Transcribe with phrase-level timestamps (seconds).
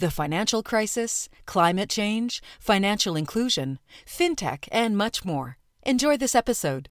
[0.00, 5.58] The financial crisis, climate change, financial inclusion, fintech, and much more.
[5.82, 6.88] Enjoy this episode.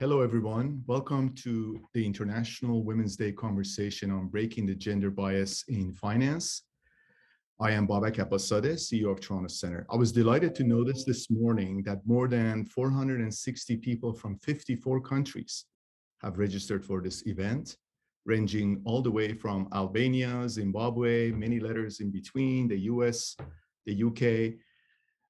[0.00, 0.82] Hello, everyone.
[0.88, 6.64] Welcome to the International Women's Day conversation on breaking the gender bias in finance.
[7.60, 9.86] I am Babak Abbaszadeh, CEO of Toronto Centre.
[9.88, 15.66] I was delighted to notice this morning that more than 460 people from 54 countries
[16.22, 17.76] have registered for this event,
[18.24, 23.36] ranging all the way from Albania, Zimbabwe, many letters in between, the US,
[23.86, 24.54] the UK,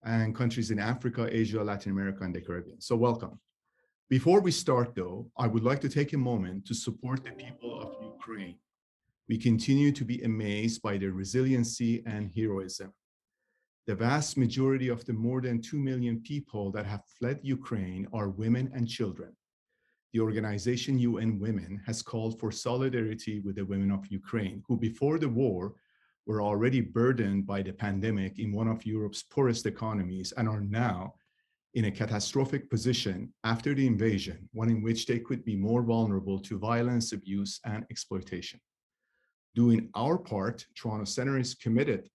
[0.05, 2.80] and countries in Africa, Asia, Latin America, and the Caribbean.
[2.80, 3.38] So, welcome.
[4.08, 7.80] Before we start, though, I would like to take a moment to support the people
[7.80, 8.56] of Ukraine.
[9.28, 12.92] We continue to be amazed by their resiliency and heroism.
[13.86, 18.28] The vast majority of the more than 2 million people that have fled Ukraine are
[18.28, 19.33] women and children.
[20.12, 25.19] The organization UN Women has called for solidarity with the women of Ukraine, who before
[25.19, 25.75] the war
[26.27, 31.14] were already burdened by the pandemic in one of Europe's poorest economies and are now
[31.75, 36.39] in a catastrophic position after the invasion, one in which they could be more vulnerable
[36.41, 38.61] to violence, abuse, and exploitation.
[39.55, 42.08] Doing our part, Toronto Centre is committed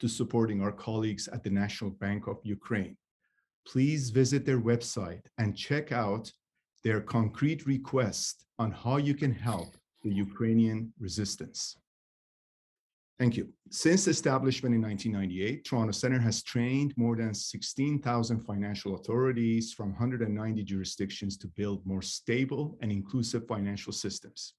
[0.00, 2.96] to supporting our colleagues at the National Bank of Ukraine.
[3.66, 6.32] Please visit their website and check out
[6.82, 11.76] their concrete request on how you can help the Ukrainian resistance.
[13.18, 13.52] Thank you.
[13.70, 20.64] Since establishment in 1998, Toronto Centre has trained more than 16,000 financial authorities from 190
[20.64, 24.54] jurisdictions to build more stable and inclusive financial systems.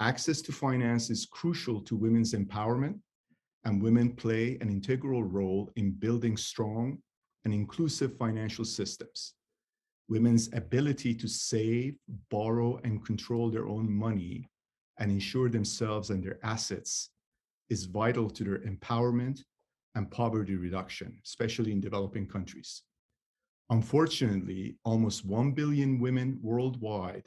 [0.00, 2.98] Access to finance is crucial to women's empowerment,
[3.64, 6.98] and women play an integral role in building strong
[7.44, 9.34] and inclusive financial systems.
[10.08, 11.96] Women's ability to save,
[12.30, 14.48] borrow, and control their own money
[14.98, 17.10] and insure themselves and their assets
[17.70, 19.42] is vital to their empowerment
[19.94, 22.82] and poverty reduction, especially in developing countries.
[23.70, 27.26] Unfortunately, almost 1 billion women worldwide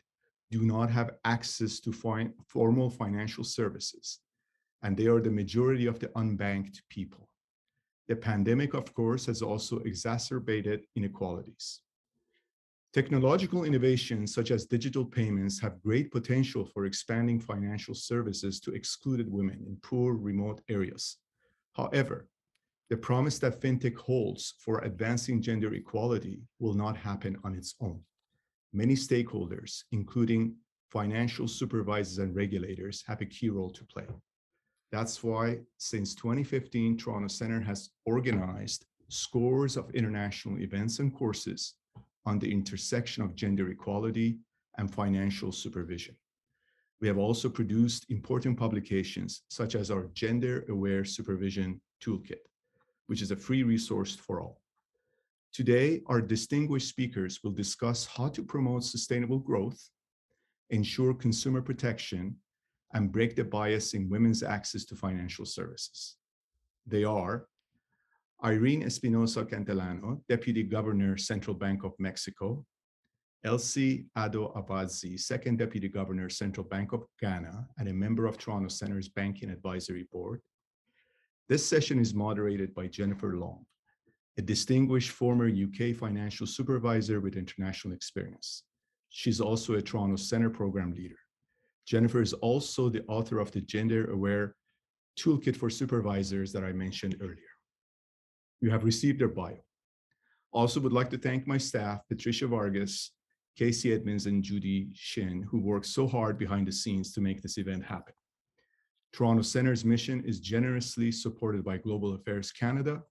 [0.52, 4.20] do not have access to formal financial services,
[4.84, 7.28] and they are the majority of the unbanked people.
[8.08, 11.82] The pandemic, of course, has also exacerbated inequalities.
[12.98, 19.32] Technological innovations such as digital payments have great potential for expanding financial services to excluded
[19.32, 21.18] women in poor remote areas.
[21.74, 22.28] However,
[22.90, 28.02] the promise that fintech holds for advancing gender equality will not happen on its own.
[28.74, 30.56] Many stakeholders, including
[30.90, 34.08] financial supervisors and regulators, have a key role to play.
[34.92, 41.76] That's why, since 2015, Toronto Centre has organized scores of international events and courses
[42.28, 44.38] on the intersection of gender equality
[44.78, 46.14] and financial supervision.
[47.00, 52.44] We have also produced important publications such as our Gender Aware Supervision Toolkit,
[53.08, 54.60] which is a free resource for all.
[55.54, 59.82] Today, our distinguished speakers will discuss how to promote sustainable growth,
[60.70, 62.36] ensure consumer protection,
[62.94, 66.18] and break the bias in women's access to financial services.
[66.86, 67.48] They are
[68.44, 72.64] Irene Espinosa Cantellano, Deputy Governor, Central Bank of Mexico,
[73.44, 78.68] Elsie Addo Awadzi, Second Deputy Governor, Central Bank of Ghana, and a member of Toronto
[78.68, 80.42] Center's Banking Advisory Board.
[81.50, 83.66] This session is moderated by Jennifer Long,
[84.38, 88.64] a distinguished former UK financial supervisor with international experience.
[89.10, 91.18] She's also a Toronto Centre program leader.
[91.88, 94.56] Jennifer is also the author of the Gender Aware
[95.18, 97.47] Toolkit for Supervisors that I mentioned earlier
[98.62, 99.58] you have received their bio.
[100.52, 103.12] Also would like to thank my staff, Patricia Vargas,
[103.58, 107.58] Casey Edmonds, and Judy Shin, who worked so hard behind the scenes to make this
[107.58, 108.14] event happen.
[109.14, 113.02] Toronto Center's mission is generously supported by Global Affairs Canada,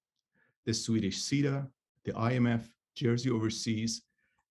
[0.64, 1.66] the Swedish SIDA,
[2.04, 4.02] the IMF, Jersey Overseas,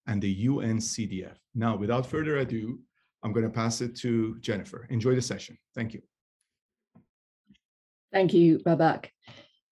[0.07, 1.35] and the UNCDF.
[1.53, 2.79] Now, without further ado,
[3.23, 4.85] I'm going to pass it to Jennifer.
[4.89, 5.57] Enjoy the session.
[5.73, 6.01] Thank you.
[8.11, 9.07] Thank you, Babak.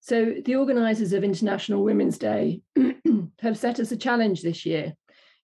[0.05, 2.61] So, the organisers of International Women's Day
[3.39, 4.95] have set us a challenge this year,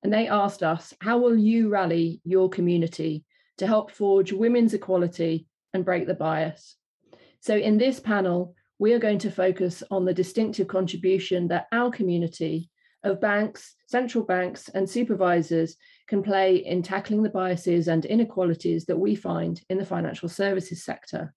[0.04, 3.24] and they asked us, How will you rally your community
[3.60, 6.76] to help forge women's equality and break the bias.
[7.40, 11.90] So, in this panel, we are going to focus on the distinctive contribution that our
[11.90, 12.70] community
[13.04, 15.78] of banks, central banks, and supervisors
[16.10, 20.84] can play in tackling the biases and inequalities that we find in the financial services
[20.84, 21.34] sector,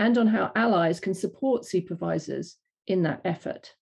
[0.00, 2.56] and on how allies can support supervisors
[2.86, 3.74] in that effort.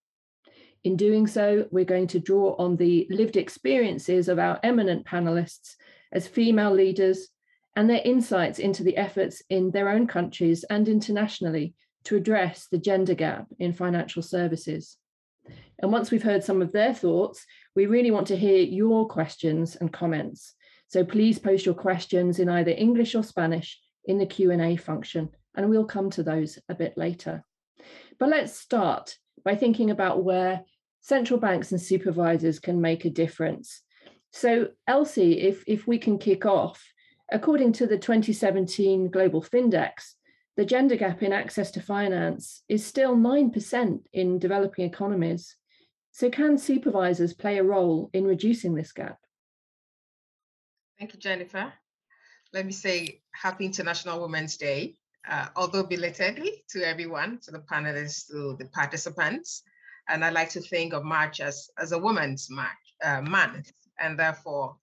[0.83, 5.77] In doing so, we're going to draw on the lived experiences of our eminent panelists
[6.13, 7.29] as female leaders
[7.77, 12.79] and their insights into the efforts in their own countries and internationally to address the
[12.79, 14.97] gender gap in financial services.
[15.79, 19.77] And once we've heard some of their thoughts, we really want to hear your questions
[19.77, 20.55] and comments.
[20.89, 25.29] So please post your questions in either English or Spanish in the Q&A function,
[25.59, 27.45] and we'll come to those a bit later.
[28.19, 30.65] But let's start by thinking about where
[31.01, 33.83] central banks and supervisors can make a difference.
[34.33, 36.83] So Elsie, if, if we can kick off,
[37.31, 40.15] according to the 2017 Global Findex,
[40.57, 45.57] the gender gap in access to finance is still 9% in developing economies.
[46.11, 49.19] So, can supervisors play a role in reducing this gap?
[50.99, 51.73] Thank you, Jennifer.
[52.53, 54.97] Let me say Happy International Women's Day,
[55.29, 59.63] uh, although belatedly to everyone, to the panelists, to the participants.
[60.09, 62.69] And I like to think of March as, as a woman's march,
[63.05, 63.71] uh, month.
[64.01, 64.77] And therefore,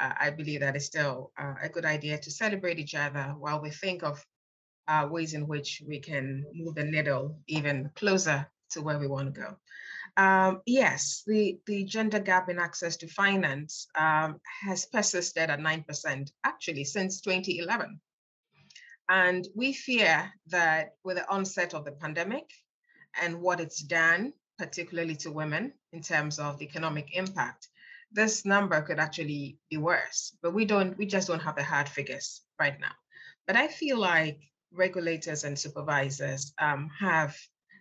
[0.00, 3.60] uh, I believe that it's still uh, a good idea to celebrate each other while
[3.60, 4.24] we think of
[4.88, 9.34] uh, ways in which we can move the needle even closer to where we want
[9.34, 9.56] to go.
[10.16, 16.30] Um, yes, the, the gender gap in access to finance um, has persisted at 9%
[16.44, 18.00] actually since 2011.
[19.08, 22.48] And we fear that with the onset of the pandemic
[23.20, 27.68] and what it's done, particularly to women in terms of the economic impact,
[28.12, 30.36] this number could actually be worse.
[30.42, 32.92] But we don't, we just don't have the hard figures right now.
[33.46, 34.38] But I feel like
[34.72, 37.36] regulators and supervisors um, have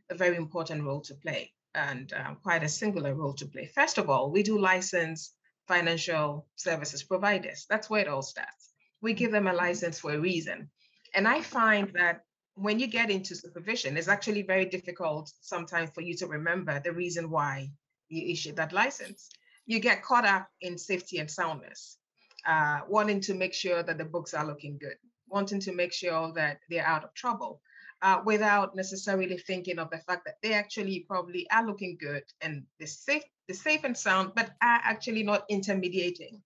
[0.09, 3.71] a very important role to play and um, quite a singular role to play.
[3.73, 5.33] First of all, we do license
[5.67, 7.65] financial services providers.
[7.69, 8.73] That's where it all starts.
[9.01, 10.69] We give them a license for a reason.
[11.13, 12.23] And I find that
[12.55, 16.93] when you get into supervision, it's actually very difficult sometimes for you to remember the
[16.93, 17.71] reason why
[18.09, 19.29] you issued that license.
[19.65, 21.97] You get caught up in safety and soundness,
[22.45, 24.97] uh, wanting to make sure that the books are looking good,
[25.27, 27.61] wanting to make sure that they're out of trouble
[28.01, 32.63] uh, without necessarily thinking of the fact that they actually probably are looking good and
[32.79, 36.41] they're safe, they're safe and sound, but are actually not intermediating.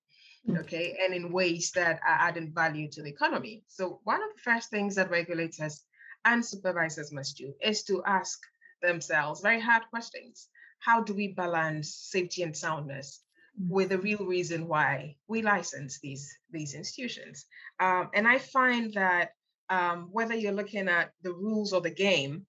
[0.49, 3.63] Okay, and in ways that are adding value to the economy.
[3.67, 5.83] So one of the first things that regulators
[6.25, 8.39] and supervisors must do is to ask
[8.81, 10.49] themselves very hard questions.
[10.79, 13.21] How do we balance safety and soundness
[13.59, 13.69] mm.
[13.69, 17.45] with the real reason why we license these these institutions.
[17.79, 19.31] Um, and I find that
[19.69, 22.45] um, whether you're looking at the rules of the game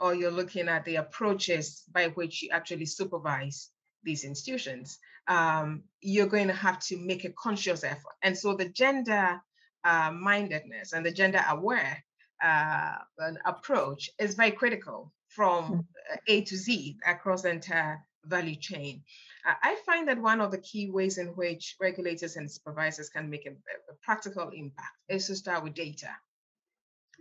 [0.00, 3.70] or you're looking at the approaches by which you actually supervise
[4.02, 4.98] these institutions,
[5.28, 8.16] um, you're going to have to make a conscious effort.
[8.22, 9.40] And so the gender
[9.84, 12.04] uh, mindedness and the gender aware
[12.42, 12.96] uh,
[13.44, 15.80] approach is very critical from hmm.
[16.28, 19.02] A to Z across the entire value chain.
[19.46, 23.30] Uh, I find that one of the key ways in which regulators and supervisors can
[23.30, 26.10] make a, a practical impact is to start with data.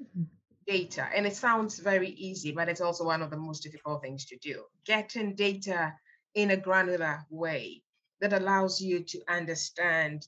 [0.02, 0.24] Mm-hmm.
[0.68, 1.08] Data.
[1.16, 4.38] And it sounds very easy, but it's also one of the most difficult things to
[4.38, 4.64] do.
[4.86, 5.94] Getting data
[6.36, 7.82] in a granular way
[8.22, 10.28] that allows you to understand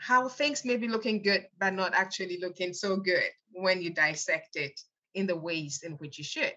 [0.00, 4.56] how things may be looking good, but not actually looking so good when you dissect
[4.56, 4.80] it
[5.14, 6.54] in the ways in which you should.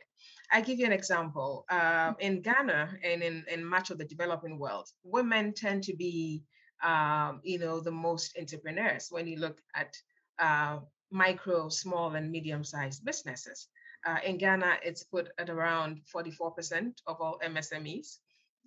[0.52, 1.66] I give you an example.
[1.70, 6.44] Uh, in Ghana and in, in much of the developing world, women tend to be,
[6.84, 9.96] um, you know, the most entrepreneurs when you look at
[10.40, 10.80] uh,
[11.12, 13.68] micro, small, and medium-sized businesses.
[14.06, 18.18] Uh, in Ghana, it's put at around 44% of all MSMEs.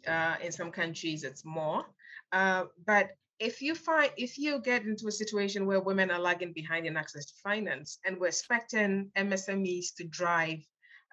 [0.06, 1.84] Uh, in some countries, it's more.
[2.32, 6.52] Uh, but if you find if you get into a situation where women are lagging
[6.52, 10.58] behind in access to finance, and we're expecting MSMEs to drive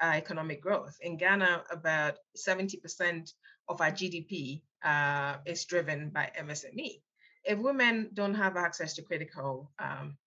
[0.01, 0.95] uh, economic growth.
[1.01, 3.31] In Ghana, about 70%
[3.69, 7.01] of our GDP uh, is driven by MSME.
[7.43, 10.17] If women don't have access to critical um,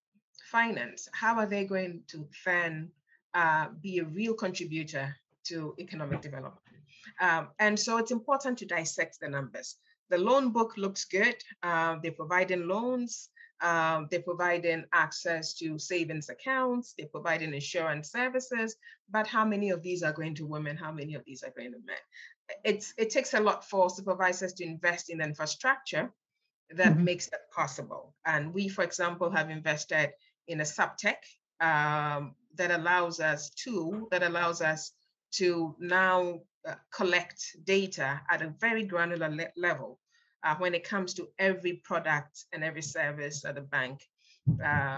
[0.50, 2.90] finance, how are they going to then
[3.34, 5.14] uh, be a real contributor
[5.48, 6.60] to economic development?
[7.20, 9.76] Um, and so it's important to dissect the numbers.
[10.10, 11.36] The loan book looks good.
[11.62, 13.30] Uh, they're providing loans.
[13.60, 18.76] Um, they're providing access to savings accounts, they're providing insurance services,
[19.10, 20.76] but how many of these are going to women?
[20.76, 21.96] How many of these are going to men?
[22.64, 26.12] It's, it takes a lot for supervisors to invest in infrastructure
[26.70, 27.04] that mm-hmm.
[27.04, 28.14] makes that possible.
[28.24, 30.10] And we, for example, have invested
[30.46, 31.16] in a suptech
[31.60, 34.92] um, that allows us to that allows us
[35.32, 39.98] to now uh, collect data at a very granular le- level
[40.44, 44.02] uh, when it comes to every product and every service that the bank
[44.64, 44.96] uh,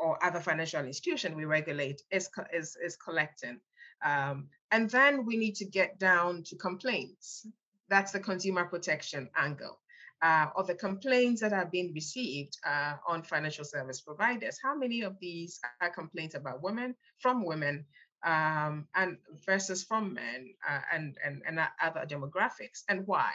[0.00, 3.60] or other financial institution we regulate is, is, is collecting.
[4.04, 7.46] Um, and then we need to get down to complaints.
[7.88, 9.78] That's the consumer protection angle.
[10.20, 15.02] Uh, of the complaints that are being received uh, on financial service providers, how many
[15.02, 17.84] of these are complaints about women from women
[18.24, 23.32] um, and versus from men uh, and, and, and other demographics and why?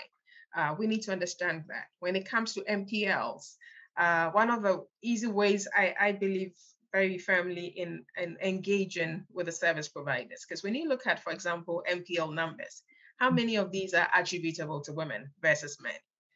[0.55, 1.87] Uh, we need to understand that.
[1.99, 3.55] When it comes to NPLs,
[3.97, 6.53] uh, one of the easy ways I, I believe
[6.91, 11.31] very firmly in, in engaging with the service providers, because when you look at, for
[11.31, 12.83] example, NPL numbers,
[13.17, 13.35] how mm.
[13.35, 15.93] many of these are attributable to women versus men?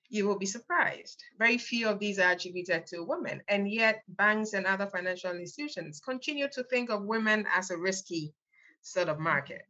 [0.10, 1.22] You will be surprised.
[1.38, 3.42] Very few of these are attributed to women.
[3.48, 8.34] And yet, banks and other financial institutions continue to think of women as a risky
[8.82, 9.64] sort of market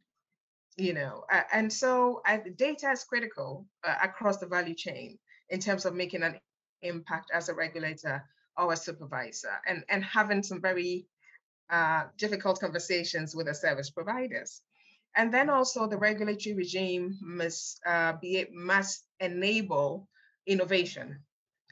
[0.78, 5.18] you know and so uh, data is critical uh, across the value chain
[5.50, 6.38] in terms of making an
[6.82, 8.22] impact as a regulator
[8.56, 11.04] or a supervisor and and having some very
[11.70, 14.62] uh, difficult conversations with the service providers
[15.16, 20.08] and then also the regulatory regime must uh, be must enable
[20.48, 21.18] innovation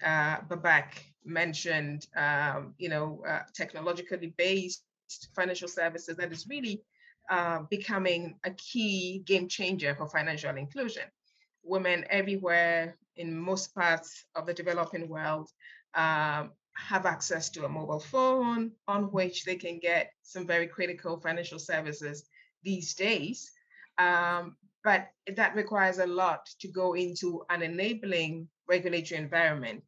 [0.05, 0.93] uh, Babak
[1.25, 4.85] mentioned um, you know uh, technologically based
[5.35, 6.83] financial services that is really
[7.31, 11.03] uh, becoming a key game changer for financial inclusion.
[11.65, 15.51] Women everywhere in most parts of the developing world
[15.95, 21.19] um, have access to a mobile phone on which they can get some very critical
[21.19, 22.29] financial services
[22.63, 23.51] these days.
[23.99, 29.83] Um, but that requires a lot to go into an enabling regulatory environment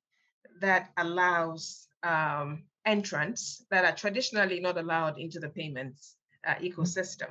[0.60, 6.66] that allows um, entrants that are traditionally not allowed into the payments uh, mm-hmm.
[6.66, 7.28] ecosystem,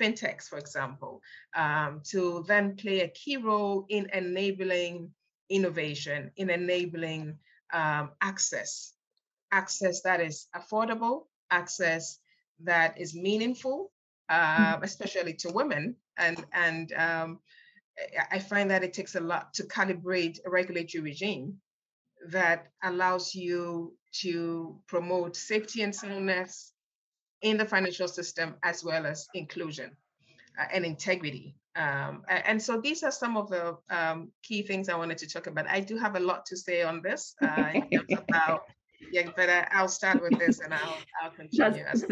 [0.00, 1.20] fintechs, for example,
[1.54, 5.10] um, to then play a key role in enabling
[5.50, 7.36] innovation, in enabling
[7.74, 8.94] um, access,
[9.52, 12.18] access that is affordable, access
[12.60, 13.92] that is meaningful,
[14.30, 15.96] uh, especially to women.
[16.16, 17.40] And, and um,
[18.30, 21.56] I find that it takes a lot to calibrate a regulatory regime
[22.28, 26.72] that allows you to promote safety and soundness,
[27.42, 29.90] in the financial system as well as inclusion
[30.58, 31.56] uh, and integrity.
[31.76, 35.46] Um, and so these are some of the um, key things I wanted to talk
[35.46, 35.68] about.
[35.68, 37.72] I do have a lot to say on this uh,
[38.10, 38.64] about,
[39.12, 42.04] yeah, but uh, I'll start with this and I'll, I'll continue as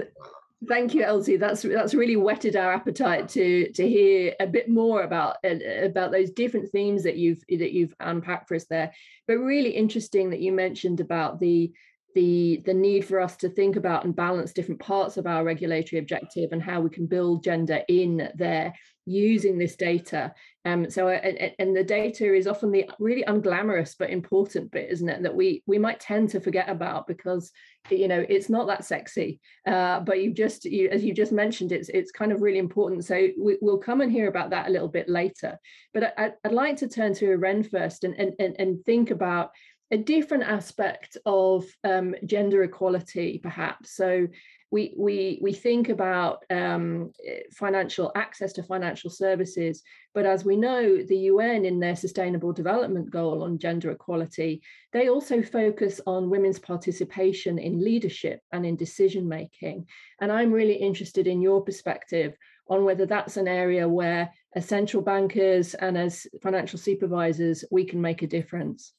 [0.67, 1.37] Thank you, Elsie.
[1.37, 6.11] That's that's really whetted our appetite to to hear a bit more about uh, about
[6.11, 8.93] those different themes that you've that you've unpacked for us there.
[9.29, 11.73] But really interesting that you mentioned about the
[12.17, 16.01] the the need for us to think about and balance different parts of our regulatory
[16.01, 18.75] objective and how we can build gender in there
[19.09, 20.35] using this data.
[20.65, 25.09] Um so and, and the data is often the really unglamorous but important bit isn't
[25.09, 27.51] it that we we might tend to forget about because
[27.91, 29.41] you know it's not that sexy.
[29.67, 33.05] Uh, but you just you, as you just mentioned it's it's kind of really important.
[33.05, 35.59] So we, will come and hear about that a little bit later.
[35.95, 39.51] But I, would like to turn to Irene first and, and and and think about
[39.91, 43.97] a different aspect of um, gender equality, perhaps.
[43.97, 44.29] So
[44.71, 47.13] we we we think about um,
[47.53, 53.11] financial access to financial services, but as we know, the UN in their Sustainable Development
[53.11, 59.27] Goal on gender equality, they also focus on women's participation in leadership and in decision
[59.27, 59.87] making.
[60.21, 62.37] And I'm really interested in your perspective
[62.69, 68.03] on whether that's an area where, as central bankers and as financial supervisors, we can
[68.03, 68.93] make a difference.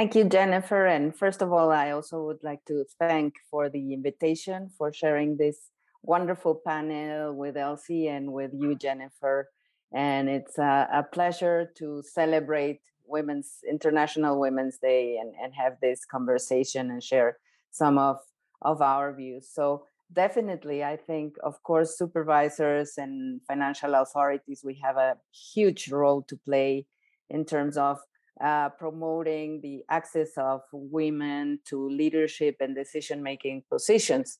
[0.00, 0.86] Thank you, Jennifer.
[0.86, 5.36] And first of all, I also would like to thank for the invitation for sharing
[5.36, 5.68] this
[6.02, 9.50] wonderful panel with Elsie and with you, Jennifer.
[9.92, 16.06] And it's a, a pleasure to celebrate Women's International Women's Day and, and have this
[16.06, 17.36] conversation and share
[17.70, 18.20] some of,
[18.62, 19.50] of our views.
[19.52, 26.22] So definitely, I think, of course, supervisors and financial authorities, we have a huge role
[26.22, 26.86] to play
[27.28, 27.98] in terms of
[28.42, 34.38] uh, promoting the access of women to leadership and decision making positions.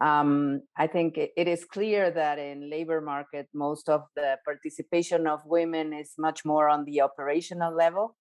[0.00, 5.40] Um, I think it is clear that in labor market, most of the participation of
[5.46, 8.16] women is much more on the operational level,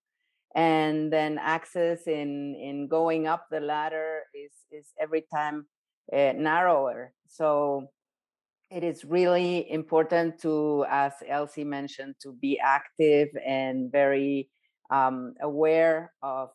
[0.56, 5.66] and then access in in going up the ladder is is every time
[6.14, 7.12] uh, narrower.
[7.28, 7.90] So
[8.72, 14.50] it is really important to, as Elsie mentioned, to be active and very
[14.90, 16.50] um, aware of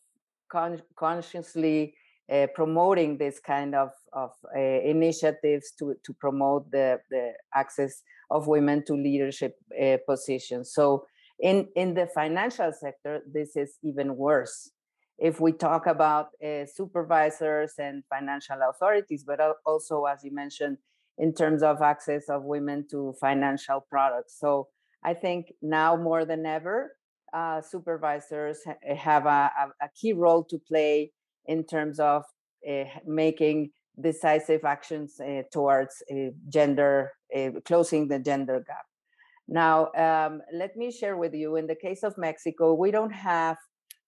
[0.50, 1.94] con- consciously
[2.30, 8.46] uh, promoting this kind of, of uh, initiatives to, to promote the, the access of
[8.46, 10.72] women to leadership uh, positions.
[10.72, 11.06] So
[11.40, 14.70] in, in the financial sector, this is even worse.
[15.18, 20.78] If we talk about uh, supervisors and financial authorities, but also, as you mentioned,
[21.18, 24.38] in terms of access of women to financial products.
[24.38, 24.68] So
[25.04, 26.92] I think now more than ever,
[27.32, 31.12] uh, supervisors ha- have a, a, key role to play
[31.46, 32.24] in terms of
[32.68, 33.70] uh, making
[34.00, 36.02] decisive actions uh, towards
[36.48, 37.12] gender,
[37.64, 38.84] closing the gender gap.
[39.48, 43.56] Now, um, let me share with you in the case of Mexico, we don't have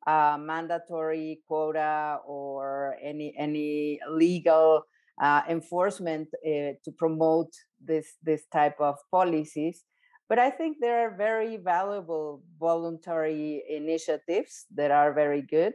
[0.06, 4.82] a mandatory quota or any any legal
[5.20, 7.50] uh, enforcement to promote
[7.80, 9.84] this this type of policies
[10.32, 15.74] but i think there are very valuable voluntary initiatives that are very good.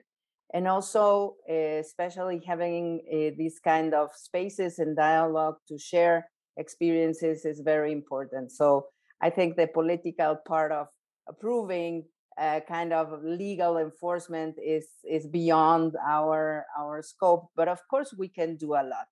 [0.51, 6.31] And also uh, especially having uh, these kind of spaces and dialogue to share
[6.63, 8.51] experiences is very important.
[8.51, 8.87] So
[9.21, 10.87] i think the political part of
[11.29, 12.05] approving
[12.41, 14.87] uh, kind of legal enforcement is
[15.17, 19.07] is beyond our our scope but of course we can do a lot.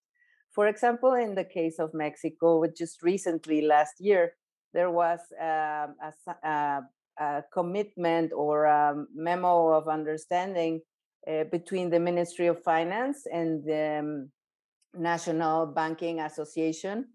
[0.55, 4.33] For example in the case of mexico which just recently last year
[4.75, 6.13] there was um, a,
[6.43, 6.81] a,
[7.17, 10.81] a, commitment or a memo of understanding
[11.25, 14.29] uh, between the Ministry of Finance and the um,
[14.93, 17.05] National Banking Association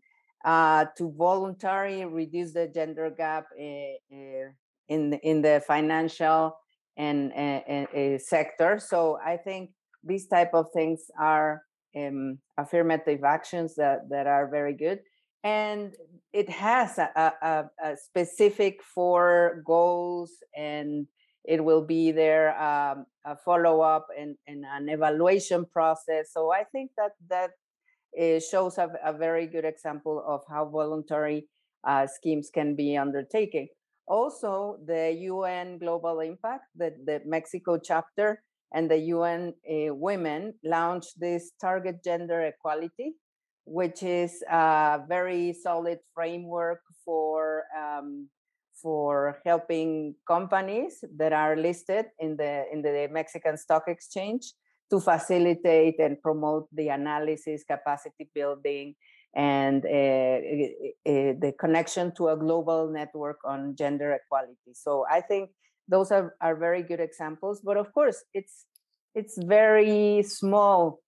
[0.44, 4.52] uh, to voluntarily reduce the gender gap uh,
[4.88, 6.56] in in the financial
[6.96, 7.30] and
[8.20, 8.80] sector.
[8.80, 9.70] So I think
[10.02, 11.62] these type of things are
[11.94, 15.00] um, affirmative actions that, that are very good
[15.42, 15.94] and
[16.32, 21.06] it has a, a, a, specific four goals and
[21.44, 26.30] it will be there um, a follow-up and, and, an evaluation process.
[26.32, 27.50] So i think that that
[28.20, 31.48] uh, shows a, a, very good example of how voluntary
[31.84, 33.68] uh, schemes can be undertaken.
[34.06, 38.42] Also the un Global Compact the, the mexico chapter
[38.74, 43.14] and the un uh, women launched this target gender equality
[43.64, 48.28] which is a very solid framework for um,
[48.82, 54.52] for helping companies that are listed in the in the Mexican Stock Exchange
[54.90, 58.94] to facilitate and promote the analysis, capacity building,
[59.34, 60.40] and uh,
[61.04, 64.74] the connection to a global network on gender equality.
[64.74, 65.50] So I think
[65.88, 67.60] those are, are very good examples.
[67.62, 68.66] But of course, it's
[69.14, 71.00] it's very small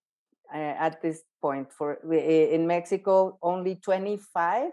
[0.52, 1.72] at this point.
[1.72, 4.70] For in Mexico, only 25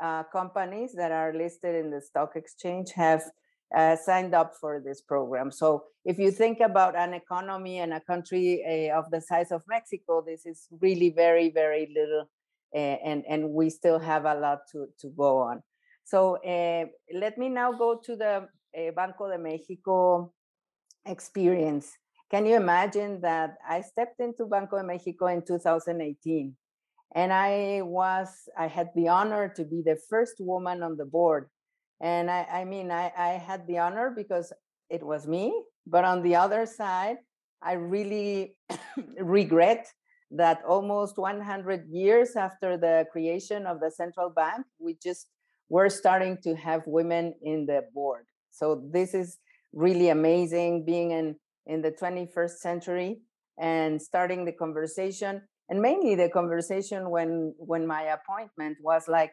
[0.00, 3.22] uh, companies that are listed in the stock exchange have
[3.74, 5.50] uh, signed up for this program.
[5.50, 9.62] So if you think about an economy and a country uh, of the size of
[9.68, 12.30] Mexico, this is really very, very little,
[12.74, 15.62] uh, and and we still have a lot to to go on.
[16.04, 18.48] So uh, let me now go to the
[18.94, 20.32] Banco de Mexico
[21.04, 21.90] experience.
[22.30, 26.54] Can you imagine that I stepped into Banco de Mexico in 2018
[27.14, 31.48] and I was, I had the honor to be the first woman on the board.
[32.00, 34.52] And I, I mean, I, I had the honor because
[34.90, 37.16] it was me, but on the other side,
[37.62, 38.56] I really
[39.18, 39.86] regret
[40.30, 45.28] that almost 100 years after the creation of the central bank, we just
[45.70, 48.26] were starting to have women in the board.
[48.50, 49.38] So this is
[49.72, 51.36] really amazing being in
[51.68, 53.20] in the 21st century
[53.58, 55.42] and starting the conversation.
[55.68, 59.32] And mainly the conversation when when my appointment was like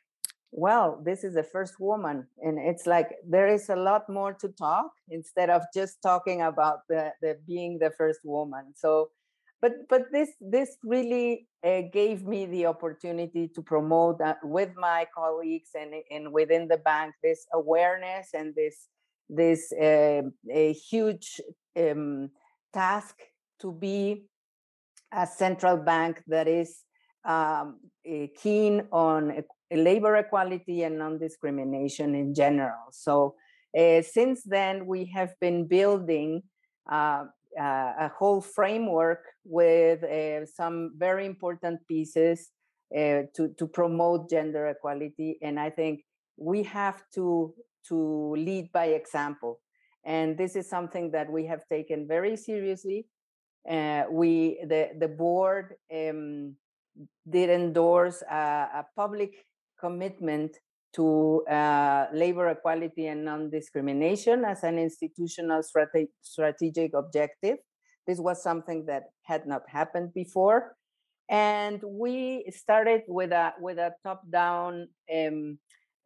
[0.52, 2.28] well this is the first woman.
[2.40, 6.80] And it's like there is a lot more to talk instead of just talking about
[6.90, 8.74] the, the being the first woman.
[8.76, 9.10] So
[9.62, 15.08] but but this this really uh, gave me the opportunity to promote uh, with my
[15.16, 18.88] colleagues and and within the bank this awareness and this
[19.30, 21.42] this uh, a huge
[21.78, 22.30] um,
[22.74, 23.16] task
[23.60, 24.26] to be
[25.12, 26.84] a central bank that is
[27.24, 32.92] um, eh, keen on labor equality and non-discrimination in general.
[32.92, 33.36] So
[33.76, 36.44] uh, since then, we have been building
[36.90, 37.26] uh,
[37.60, 40.04] uh, a whole framework with
[40.54, 42.52] some very important pieces
[42.94, 45.38] to, to promote gender equality.
[45.42, 46.04] And I think
[46.38, 47.54] we have to
[47.90, 49.60] to lead by example.
[50.06, 53.08] And this is something that we have taken very seriously.
[53.70, 56.56] Uh, we, the, the board um,
[57.28, 59.34] did endorse a, a, public
[59.80, 60.56] commitment
[60.94, 67.58] to uh, labor equality and non-discrimination as an institutional strate- strategic objective.
[68.08, 70.76] this was something that had not happened before.
[71.28, 75.58] And we started with a with a top-down um,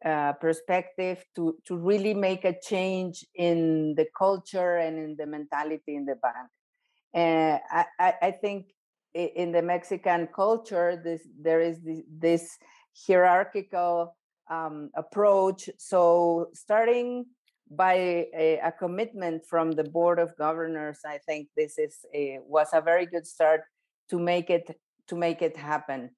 [0.04, 5.94] uh, perspective to to really make a change in the culture and in the mentality
[5.94, 6.48] in the bank.
[7.12, 8.66] And I, I, I think
[9.14, 12.58] in the Mexican culture, this there is this, this
[13.06, 14.16] hierarchical
[14.50, 15.68] um, approach.
[15.78, 17.26] So starting
[17.70, 17.94] by
[18.34, 22.80] a, a, commitment from the board of governors, I think this is a, was a
[22.80, 23.62] very good start
[24.10, 24.76] to make it
[25.08, 26.10] to make it happen.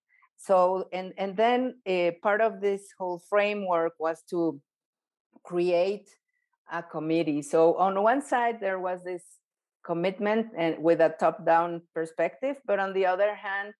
[0.42, 4.60] So and and then a part of this whole framework was to
[5.44, 6.08] create
[6.70, 7.42] a committee.
[7.42, 9.22] So on one side there was this
[9.84, 13.74] commitment and with a top-down perspective, but on the other hand,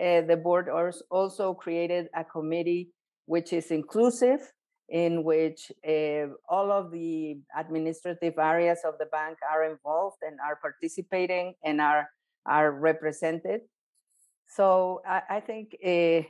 [0.00, 0.68] uh, the board
[1.10, 2.90] also created a committee
[3.26, 4.40] which is inclusive,
[4.88, 10.58] in which uh, all of the administrative areas of the bank are involved and are
[10.62, 12.08] participating and are
[12.46, 13.62] are represented.
[14.46, 16.26] So I, I think uh,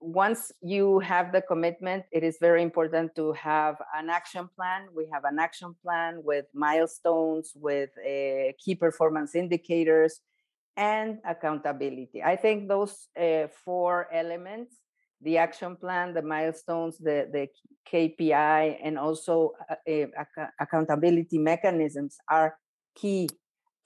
[0.00, 4.88] once you have the commitment, it is very important to have an action plan.
[4.94, 10.20] We have an action plan with milestones, with uh, key performance indicators,
[10.76, 12.22] and accountability.
[12.22, 14.76] I think those uh, four elements
[15.22, 17.48] the action plan, the milestones, the, the
[17.90, 22.58] KPI, and also uh, uh, accountability mechanisms are
[22.94, 23.28] key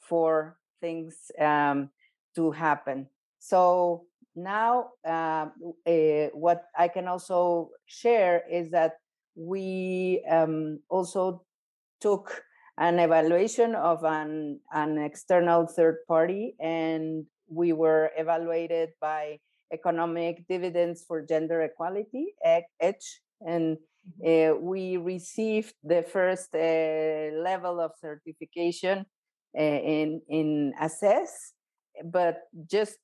[0.01, 1.91] for things um,
[2.35, 3.09] to happen.
[3.47, 5.47] So now, uh,
[5.87, 8.95] uh, what I can also share is that
[9.37, 11.45] we um, also
[12.01, 12.43] took
[12.77, 19.39] an evaluation of an, an external third party, and we were evaluated by
[19.73, 23.79] economic dividends for gender equality, EDGE, and
[24.27, 29.07] uh, we received the first uh, level of certification
[29.55, 31.53] in in assess,
[32.05, 32.99] but just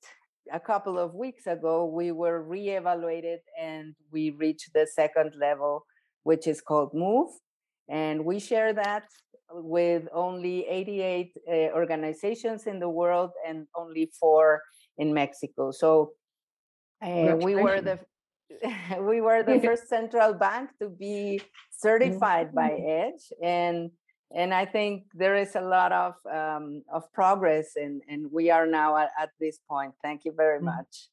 [0.51, 5.85] a couple of weeks ago we were re-evaluated and we reached the second level,
[6.23, 7.29] which is called Move,
[7.89, 9.05] and we share that
[9.51, 14.61] with only 88 uh, organizations in the world and only four
[14.97, 15.71] in Mexico.
[15.71, 16.11] So
[17.03, 17.99] uh, we were the
[18.99, 23.15] we were the first central bank to be certified by mm-hmm.
[23.15, 23.91] EDGE, and
[24.35, 28.65] and I think there is a lot of um, of progress, and and we are
[28.65, 29.93] now at, at this point.
[30.01, 30.63] Thank you very mm.
[30.63, 31.09] much.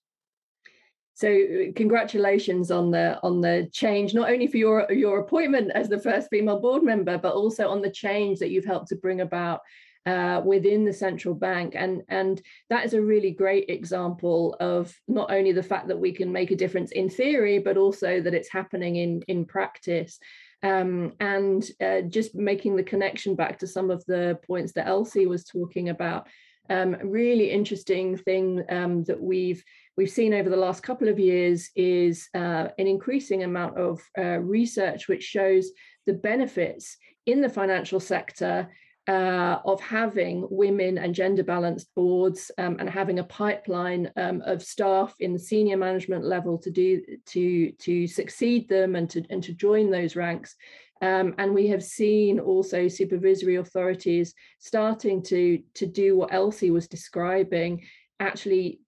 [1.14, 1.28] So
[1.76, 6.28] congratulations on the on the change, not only for your your appointment as the first
[6.30, 9.60] female board member, but also on the change that you've helped to bring about
[10.06, 11.74] uh, within the central bank.
[11.76, 16.12] And, and that is a really great example of not only the fact that we
[16.12, 20.18] can make a difference in theory, but also that it's happening in, in practice.
[20.62, 25.26] Um, and uh, just making the connection back to some of the points that Elsie
[25.26, 26.28] was talking about.
[26.68, 29.64] Um, really interesting thing um, that we've
[29.96, 34.38] we've seen over the last couple of years is uh, an increasing amount of uh,
[34.38, 35.70] research which shows
[36.06, 36.96] the benefits
[37.26, 38.68] in the financial sector
[39.10, 44.62] uh, of having women and gender balanced boards um, and having a pipeline um, of
[44.62, 49.42] staff in the senior management level to do to to succeed them and to and
[49.42, 50.54] to join those ranks.
[51.02, 56.86] Um, and we have seen also supervisory authorities starting to to do what Elsie was
[56.86, 57.82] describing
[58.20, 58.80] actually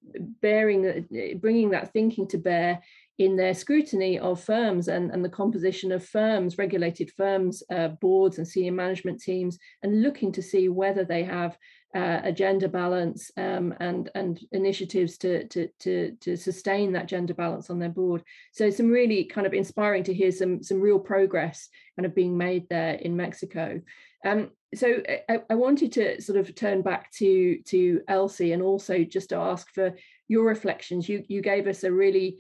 [0.43, 1.07] bearing
[1.41, 2.81] bringing that thinking to bear
[3.23, 8.39] in their scrutiny of firms and, and the composition of firms, regulated firms, uh, boards
[8.39, 11.57] and senior management teams, and looking to see whether they have
[11.95, 17.35] uh, a gender balance um, and and initiatives to, to to to sustain that gender
[17.35, 18.23] balance on their board.
[18.53, 22.37] So some really kind of inspiring to hear some some real progress kind of being
[22.37, 23.81] made there in Mexico.
[24.25, 29.05] Um, so I, I, wanted to sort of turn back to to Elsie and also
[29.05, 29.95] just to ask for
[30.29, 31.09] your reflections.
[31.09, 32.39] You you gave us a really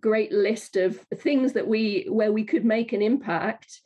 [0.00, 3.80] great list of things that we where we could make an impact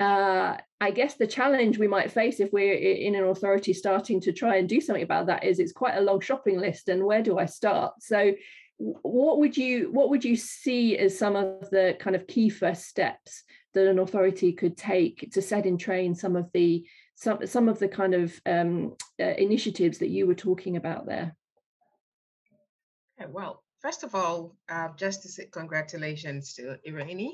[0.00, 4.32] uh, I guess the challenge we might face if we're in an authority starting to
[4.32, 7.22] try and do something about that is it's quite a long shopping list, and where
[7.22, 7.92] do I start?
[8.00, 8.32] So,
[8.78, 12.86] what would you what would you see as some of the kind of key first
[12.86, 17.68] steps that an authority could take to set in train some of the some some
[17.68, 21.36] of the kind of um, uh, initiatives that you were talking about there?
[23.20, 27.32] Okay, well, first of all, uh, just to say congratulations to Irene.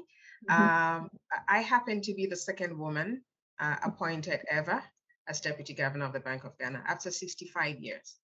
[0.48, 0.62] Mm-hmm.
[0.62, 1.10] Um,
[1.48, 3.22] I happen to be the second woman
[3.58, 4.82] uh, appointed ever
[5.28, 8.16] as deputy governor of the Bank of Ghana after 65 years.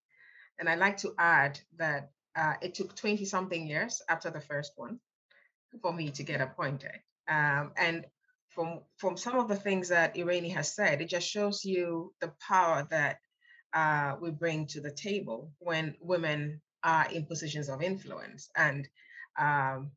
[0.59, 4.73] And I'd like to add that uh, it took 20 something years after the first
[4.75, 4.99] one
[5.81, 6.99] for me to get appointed.
[7.27, 8.05] Um, and
[8.49, 12.31] from, from some of the things that Irene has said, it just shows you the
[12.39, 13.17] power that
[13.73, 18.49] uh, we bring to the table when women are in positions of influence.
[18.55, 18.87] And
[19.39, 19.91] um,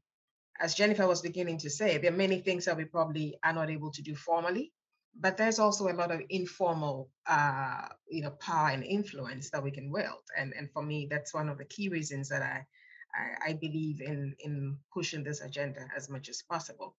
[0.61, 3.70] as Jennifer was beginning to say, there are many things that we probably are not
[3.70, 4.72] able to do formally,
[5.18, 9.70] but there's also a lot of informal, uh, you know, power and influence that we
[9.70, 10.22] can wield.
[10.37, 12.66] And, and for me, that's one of the key reasons that I,
[13.14, 16.96] I, I believe in, in pushing this agenda as much as possible.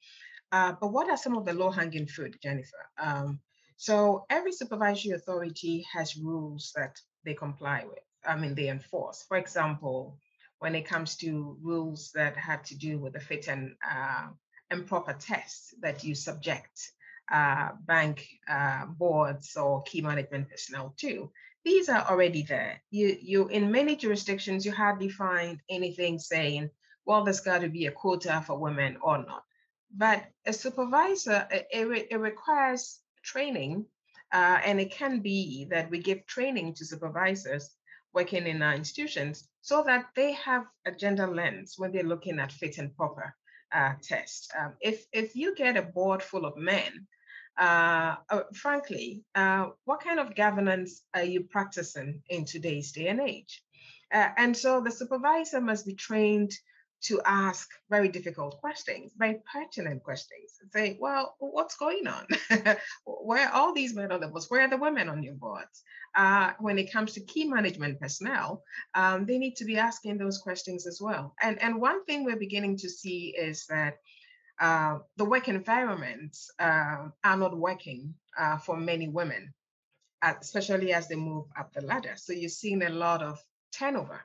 [0.51, 2.89] Uh, but what are some of the low-hanging fruit, Jennifer?
[2.97, 3.39] Um,
[3.75, 8.06] so every supervisory authority has rules that they comply with.
[8.27, 9.23] I mean, they enforce.
[9.27, 10.17] For example,
[10.59, 14.27] when it comes to rules that have to do with the fit and uh,
[14.71, 16.91] improper tests that you subject
[17.31, 21.29] uh, bank uh, boards or key management personnel to.
[21.65, 22.81] These are already there.
[22.91, 26.69] You, you in many jurisdictions, you hardly find anything saying,
[27.05, 29.43] well, there's got to be a quota for women or not.
[29.95, 33.85] But a supervisor, it, it requires training,
[34.33, 37.69] uh, and it can be that we give training to supervisors
[38.17, 42.51] working in our institutions so that they have a gender lens when they're looking at
[42.59, 43.27] fit and proper
[43.77, 44.49] uh, tests.
[44.59, 46.91] Um, if, if you get a board full of men,
[47.59, 53.21] uh, uh, frankly, uh, what kind of governance are you practicing in today's day and
[53.21, 53.61] age?
[54.11, 56.51] Uh, and so the supervisor must be trained
[57.03, 60.53] to ask very difficult questions, very pertinent questions.
[60.71, 62.25] Say, well, what's going on?
[63.05, 64.27] where are all these men on the?
[64.27, 65.83] Where are the women on your boards?
[66.15, 68.63] Uh, when it comes to key management personnel,
[68.95, 71.35] um, they need to be asking those questions as well.
[71.41, 73.97] And, and one thing we're beginning to see is that
[74.59, 79.53] uh, the work environments uh, are not working uh, for many women,
[80.23, 82.13] uh, especially as they move up the ladder.
[82.15, 83.39] So you're seeing a lot of
[83.71, 84.19] turnover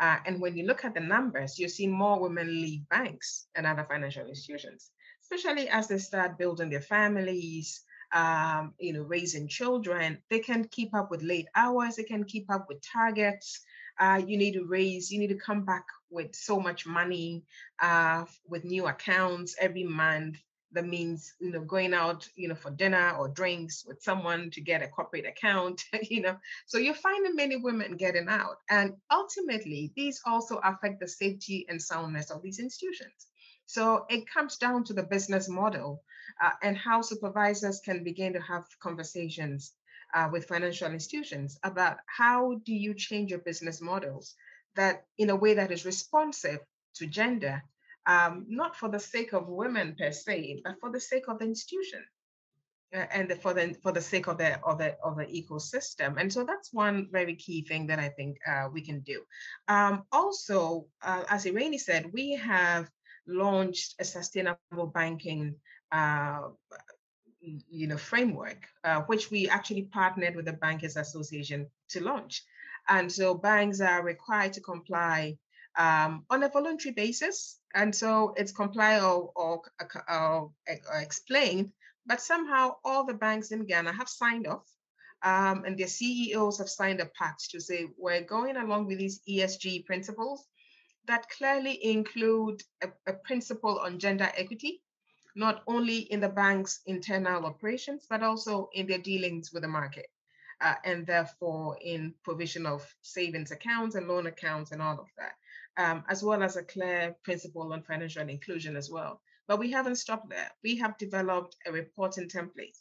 [0.00, 3.66] uh, and when you look at the numbers, you see more women leave banks and
[3.66, 4.90] other financial institutions,
[5.22, 7.82] especially as they start building their families,
[8.12, 10.18] um, you know, raising children.
[10.30, 11.96] They can keep up with late hours.
[11.96, 13.60] They can keep up with targets.
[13.98, 17.42] Uh, you need to raise, you need to come back with so much money
[17.82, 20.38] uh, with new accounts every month
[20.72, 24.60] that means you know going out you know for dinner or drinks with someone to
[24.60, 26.36] get a corporate account you know.
[26.66, 28.58] So you're finding many women getting out.
[28.68, 33.26] And ultimately these also affect the safety and soundness of these institutions.
[33.66, 36.02] So it comes down to the business model
[36.42, 39.72] uh, and how supervisors can begin to have conversations
[40.14, 44.34] uh, with financial institutions about how do you change your business models
[44.74, 46.60] that in a way that is responsive
[46.94, 47.62] to gender
[48.08, 51.44] um, not for the sake of women per se, but for the sake of the
[51.44, 52.04] institution.
[52.94, 56.32] Uh, and for the for the sake of the of the of the ecosystem, and
[56.32, 59.20] so that's one very key thing that I think uh, we can do.
[59.68, 62.88] Um, also, uh, as Irene said, we have
[63.26, 65.54] launched a sustainable banking
[65.92, 66.48] uh,
[67.40, 72.42] you know framework uh, which we actually partnered with the bankers association to launch
[72.88, 75.36] and so banks are required to comply
[75.78, 77.57] um, on a voluntary basis.
[77.74, 79.62] And so it's comply or, or,
[80.08, 81.72] or, or explained,
[82.06, 84.66] but somehow all the banks in Ghana have signed off
[85.22, 89.20] um, and their CEOs have signed a pact to say we're going along with these
[89.28, 90.46] ESG principles
[91.06, 94.82] that clearly include a, a, principle on gender equity,
[95.34, 100.06] not only in the bank's internal operations, but also in their dealings with the market.
[100.60, 105.34] Uh, and therefore in provision of savings accounts and loan accounts and all of that
[105.78, 109.22] um, as well as a clear principle on financial inclusion as well.
[109.46, 110.50] But we haven't stopped there.
[110.62, 112.76] We have developed a reporting template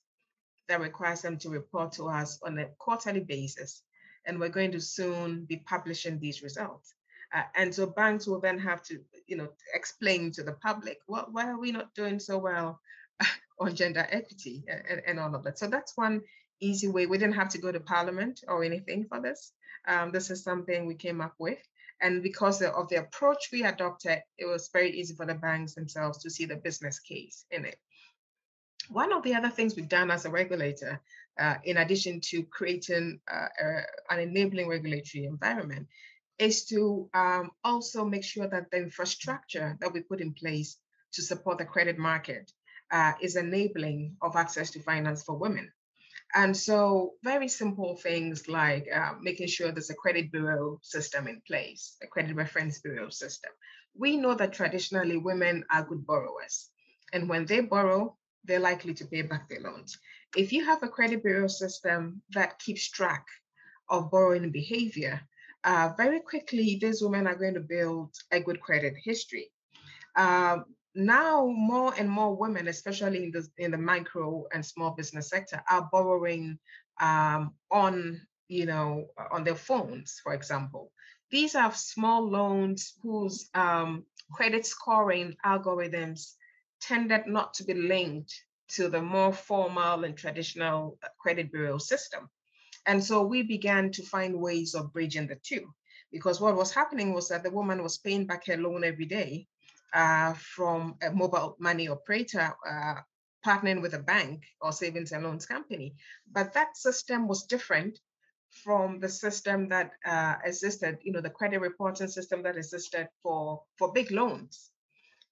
[0.67, 3.83] that requires them to report to us on a quarterly basis.
[4.25, 6.93] And we're going to soon be publishing these results.
[7.33, 11.27] Uh, and so banks will then have to, you know, explain to the public, well,
[11.31, 12.81] why are we not doing so well
[13.59, 15.59] on gender equity and, and all of that?
[15.59, 16.21] So that's one
[16.59, 17.05] easy way.
[17.05, 19.53] We didn't have to go to parliament or anything for this.
[19.87, 21.59] Um, this is something we came up with.
[22.01, 26.19] And because of the approach we adopted, it was very easy for the banks themselves
[26.19, 27.77] to see the business case in it.
[28.89, 31.01] One of the other things we've done as a regulator,
[31.39, 33.47] uh, in addition to creating uh,
[34.09, 35.87] an enabling regulatory environment,
[36.39, 40.77] is to um, also make sure that the infrastructure that we put in place
[41.13, 42.51] to support the credit market
[42.91, 45.71] uh, is enabling of access to finance for women.
[46.35, 51.41] And so, very simple things like uh, making sure there's a credit bureau system in
[51.47, 53.51] place, a credit reference bureau system.
[53.95, 56.69] We know that traditionally women are good borrowers.
[57.13, 59.97] And when they borrow, they're likely to pay back their loans.
[60.35, 63.25] If you have a credit bureau system that keeps track
[63.89, 65.21] of borrowing behavior,
[65.63, 69.49] uh, very quickly, these women are going to build a good credit history.
[70.15, 70.65] Um,
[70.97, 75.61] now more and more women, especially in the in the micro and small business sector,
[75.69, 76.59] are borrowing
[76.99, 80.91] um, on you know, on their phones, for example.
[81.29, 86.35] These are small loans whose um, credit scoring algorithms
[86.79, 88.33] tended not to be linked
[88.69, 92.29] to the more formal and traditional uh, credit bureau system.
[92.85, 95.73] And so we began to find ways of bridging the two
[96.11, 99.47] because what was happening was that the woman was paying back her loan every day
[99.93, 102.95] uh, from a mobile money operator uh,
[103.45, 105.95] partnering with a bank or savings and loans company.
[106.31, 107.99] But that system was different
[108.63, 113.61] from the system that uh, existed, you know, the credit reporting system that existed for,
[113.77, 114.71] for big loans.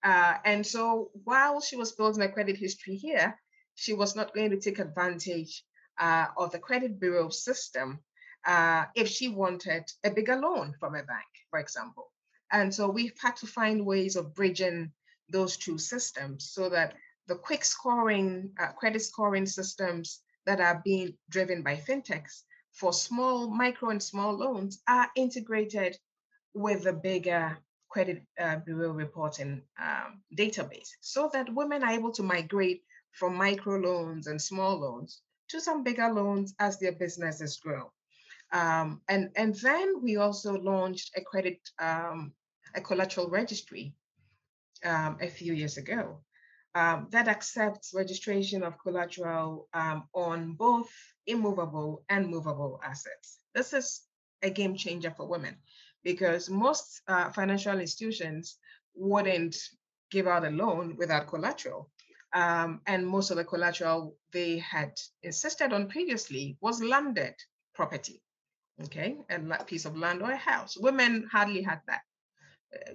[0.03, 3.39] Uh, and so while she was building a credit history here,
[3.73, 5.63] she was not going to take advantage
[5.99, 7.99] uh, of the credit bureau system
[8.45, 12.11] uh, if she wanted a bigger loan from a bank, for example.
[12.55, 14.93] And so we've had to find ways of bridging
[15.29, 16.93] those two systems so that
[17.27, 23.49] the quick scoring, uh, credit scoring systems that are being driven by fintechs for small,
[23.49, 25.97] micro, and small loans are integrated
[26.53, 27.57] with the bigger
[27.89, 33.77] credit uh, bureau reporting um, database so that women are able to migrate from micro
[33.77, 37.91] loans and small loans to some bigger loans as their businesses grow.
[38.53, 42.31] Um, and, and then we also launched a credit, um,
[42.75, 43.93] a collateral registry
[44.83, 46.19] um, a few years ago
[46.75, 50.91] um, that accepts registration of collateral um, on both
[51.25, 53.39] immovable and movable assets.
[53.55, 54.01] This is
[54.43, 55.55] a game changer for women
[56.03, 58.57] because most uh, financial institutions
[58.93, 59.55] wouldn't
[60.11, 61.89] give out a loan without collateral.
[62.33, 64.91] Um, and most of the collateral they had
[65.23, 67.35] insisted on previously was landed
[67.73, 68.21] property,
[68.83, 70.77] okay, a piece of land or a house.
[70.77, 72.01] Women hardly had that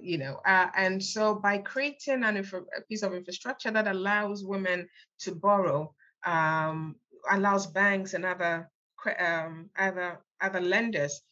[0.00, 4.88] you know, uh, and so by creating an a piece of infrastructure that allows women
[5.20, 5.94] to borrow,
[6.26, 6.96] um,
[7.30, 8.70] allows banks and other
[9.18, 11.22] um, other other lenders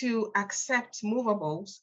[0.00, 1.80] to accept movables,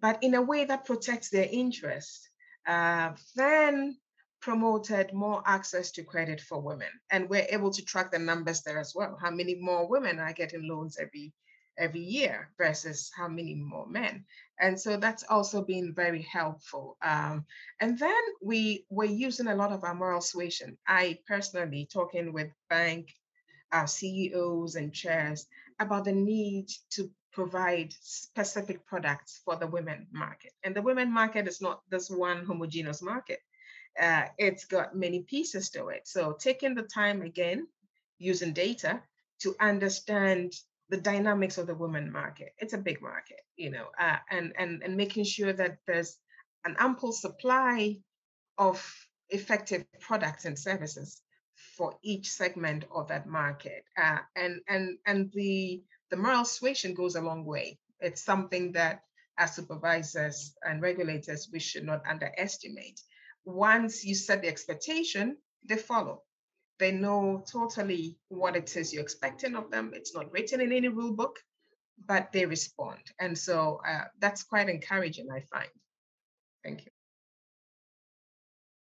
[0.00, 2.30] but in a way that protects their interest,
[2.66, 3.96] uh, then
[4.40, 6.88] promoted more access to credit for women.
[7.10, 9.16] And we're able to track the numbers there as well.
[9.20, 11.32] How many more women are getting loans every
[11.78, 14.24] every year versus how many more men.
[14.60, 16.96] And so that's also been very helpful.
[17.02, 17.44] Um,
[17.80, 20.78] and then we were using a lot of our moral suasion.
[20.86, 23.08] I personally talking with bank
[23.72, 25.46] uh, CEOs and chairs
[25.80, 30.52] about the need to provide specific products for the women market.
[30.62, 33.40] And the women market is not this one homogeneous market.
[34.00, 36.06] Uh, it's got many pieces to it.
[36.06, 37.66] So taking the time again,
[38.18, 39.02] using data
[39.40, 40.52] to understand
[40.92, 42.52] the dynamics of the women market.
[42.58, 46.18] It's a big market, you know, uh, and and and making sure that there's
[46.66, 47.96] an ample supply
[48.58, 48.76] of
[49.30, 51.22] effective products and services
[51.76, 53.84] for each segment of that market.
[53.96, 57.78] Uh, and and and the the moral suasion goes a long way.
[58.00, 59.00] It's something that
[59.38, 63.00] as supervisors and regulators we should not underestimate.
[63.46, 66.22] Once you set the expectation, they follow.
[66.82, 69.92] They know totally what it is you're expecting of them.
[69.94, 71.38] It's not written in any rule book,
[72.08, 72.98] but they respond.
[73.20, 75.70] And so uh, that's quite encouraging, I find.
[76.64, 76.90] Thank you.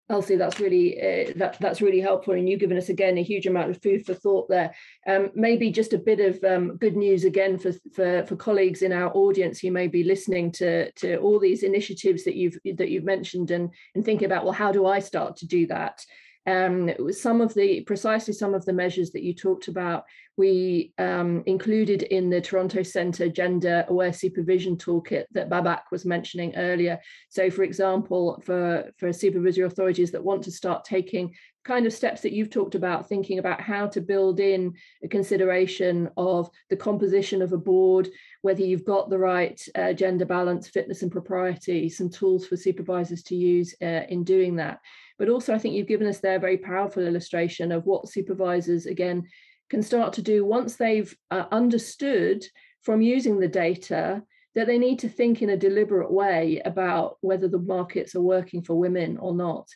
[0.09, 3.45] Elsie, that's really uh, that that's really helpful, and you've given us again a huge
[3.45, 4.73] amount of food for thought there.
[5.07, 8.91] Um, maybe just a bit of um, good news again for, for for colleagues in
[8.91, 13.05] our audience who may be listening to to all these initiatives that you've that you've
[13.05, 16.03] mentioned and and thinking about well, how do I start to do that?
[16.47, 20.05] Um, some of the precisely some of the measures that you talked about
[20.37, 26.55] we um, included in the Toronto Centre Gender Aware Supervision Toolkit that Babak was mentioning
[26.55, 26.99] earlier.
[27.29, 32.21] So, for example, for, for supervisory authorities that want to start taking kind of steps
[32.21, 34.73] that you've talked about, thinking about how to build in
[35.03, 38.09] a consideration of the composition of a board,
[38.41, 43.21] whether you've got the right uh, gender balance, fitness, and propriety, some tools for supervisors
[43.21, 44.79] to use uh, in doing that.
[45.21, 48.87] But also, I think you've given us there a very powerful illustration of what supervisors,
[48.87, 49.27] again,
[49.69, 52.43] can start to do once they've uh, understood
[52.81, 54.23] from using the data
[54.55, 58.63] that they need to think in a deliberate way about whether the markets are working
[58.63, 59.67] for women or not.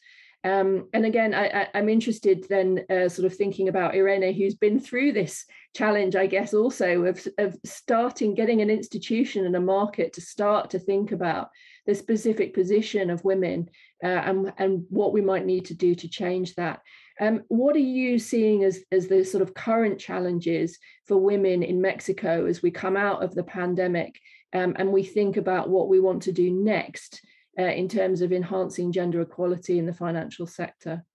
[0.43, 4.79] Um, and again, I, am interested then, uh, sort of thinking about Irene, who's been
[4.79, 5.45] through this
[5.75, 10.71] challenge, I guess, also of, of starting getting an institution and a market to start
[10.71, 11.49] to think about
[11.85, 13.69] the specific position of women
[14.03, 16.81] uh, and, and what we might need to do to change that.
[17.19, 20.77] Um, what are you seeing as, as the sort of current challenges
[21.07, 24.19] for women in Mexico as we come out of the pandemic
[24.53, 27.21] um, and we think about what we want to do next
[27.57, 31.05] uh, in terms of enhancing gender equality in the financial sector?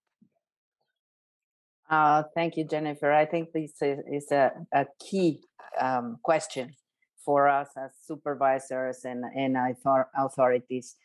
[1.90, 3.10] Uh, thank you, Jennifer.
[3.10, 5.40] I think this is, is a, a, key
[5.78, 6.72] um, question
[7.24, 9.56] for us as supervisors and, and
[10.16, 10.96] authorities.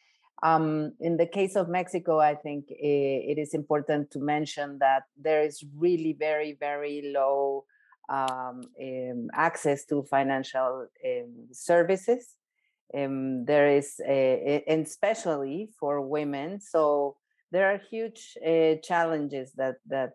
[0.44, 5.44] Um, in the case of Mexico, I think it is important to mention that there
[5.44, 7.66] is really very, very low
[8.10, 10.88] um, um, access to financial
[11.52, 12.36] services.
[12.94, 16.60] There is, a, and especially for women.
[16.62, 17.18] So
[17.52, 20.12] there are huge uh, challenges that that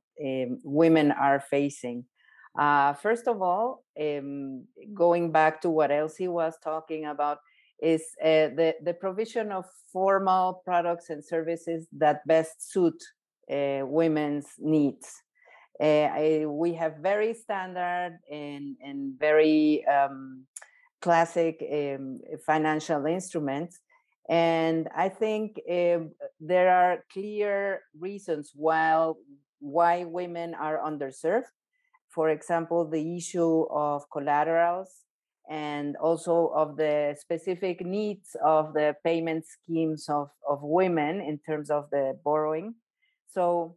[0.63, 2.05] women are facing.
[2.59, 3.85] Uh, first of all,
[4.95, 7.39] going back to what Elsie was talking about,
[7.83, 13.03] is uh, the, the provision of formal products and services that best suit
[13.51, 15.11] uh, women's needs.
[15.81, 20.45] Uh, I, we have very standard and, and very um,
[21.01, 23.81] classic um, financial instruments.
[24.29, 29.15] And I think um, there are clear reasons why
[30.05, 31.45] women are underserved.
[32.11, 34.91] For example, the issue of collaterals
[35.49, 41.71] and also of the specific needs of the payment schemes of, of women in terms
[41.71, 42.75] of the borrowing.
[43.29, 43.77] So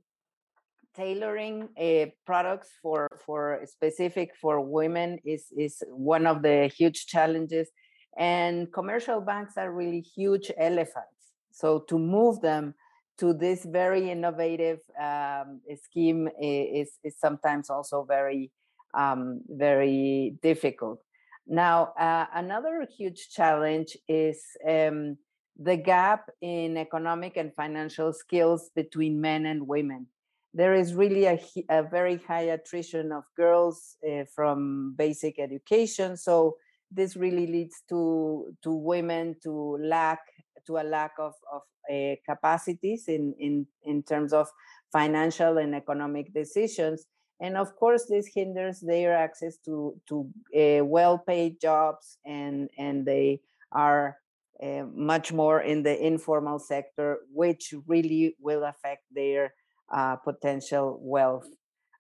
[0.96, 7.70] tailoring uh, products for, for specific for women is, is one of the huge challenges.
[8.18, 11.34] And commercial banks are really huge elephants.
[11.52, 12.76] So to move them
[13.20, 18.52] to this very innovative um, scheme is, is sometimes also very,
[18.94, 21.00] um, very difficult.
[21.48, 25.18] Now, uh, another huge challenge is um,
[25.60, 30.08] the gap in economic and financial skills between men and women.
[30.54, 31.40] There is really a,
[31.70, 36.16] a very high attrition of girls uh, from basic education.
[36.18, 36.58] So
[36.92, 40.20] this really leads to to women to lack
[40.68, 41.62] to a lack of, of
[41.92, 44.48] uh, capacities in, in in terms of
[44.92, 47.08] financial and economic decisions.
[47.42, 53.42] And of course this hinders their access to to uh, well-paid jobs and and they
[53.72, 54.18] are
[54.64, 59.54] uh, much more in the informal sector which really will affect their
[59.94, 61.48] uh, potential wealth.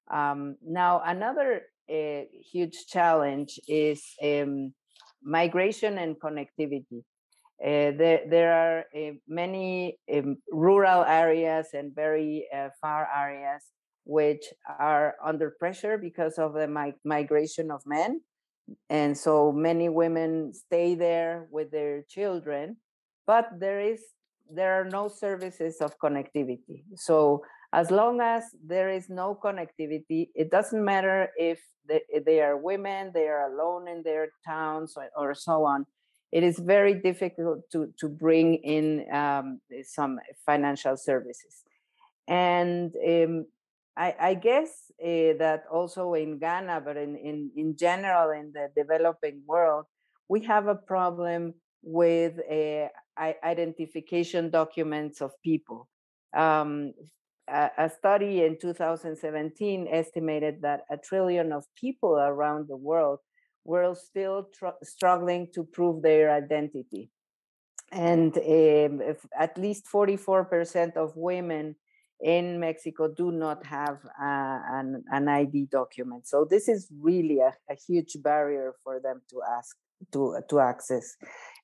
[0.09, 4.73] Um, now another huge challenge is um,
[5.21, 7.03] migration and connectivity
[7.61, 12.47] uh, there, there are uh, many um, rural areas and very
[12.81, 13.63] far areas
[14.05, 14.45] which
[14.79, 18.21] are under pressure because of the mi- migration of men.
[18.89, 22.77] And so many women stay there with their children,
[23.27, 24.01] but there is
[24.49, 26.83] there are no services of connectivity.
[26.95, 27.43] So
[27.73, 33.11] as long as there is no connectivity, it doesn't matter if they, they are women,
[33.13, 35.85] they are alone in their towns or, or so on.
[36.33, 41.63] It is very difficult to, to bring in um, some financial services.
[42.27, 43.45] And um,
[43.95, 44.69] I, I guess
[44.99, 49.85] uh, that also in Ghana, but in, in, in general in the developing world,
[50.27, 51.53] we have a problem
[51.83, 52.87] with uh,
[53.45, 55.87] identification documents of people.
[56.35, 56.93] Um,
[57.47, 63.19] a, a, study in 2017 estimated that a trillion of people around the world
[63.65, 67.09] were still tr- struggling to prove their identity.
[67.91, 69.01] And um,
[69.37, 71.75] at least 44% of women
[72.19, 76.27] in Mexico do not have uh, an, an ID document.
[76.27, 79.75] So this is really a, a huge barrier for them to ask
[80.13, 81.15] to to access.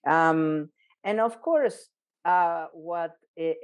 [0.06, 0.70] Um,
[1.04, 1.90] and of course,
[2.26, 3.16] uh, what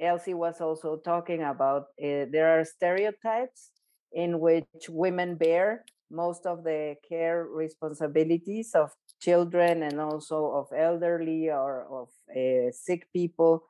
[0.02, 3.72] Elsie was also talking about, uh, there are stereotypes
[4.14, 8.92] in which women bear most of the care responsibilities of
[9.22, 13.64] children and also of elderly or of uh, sick people.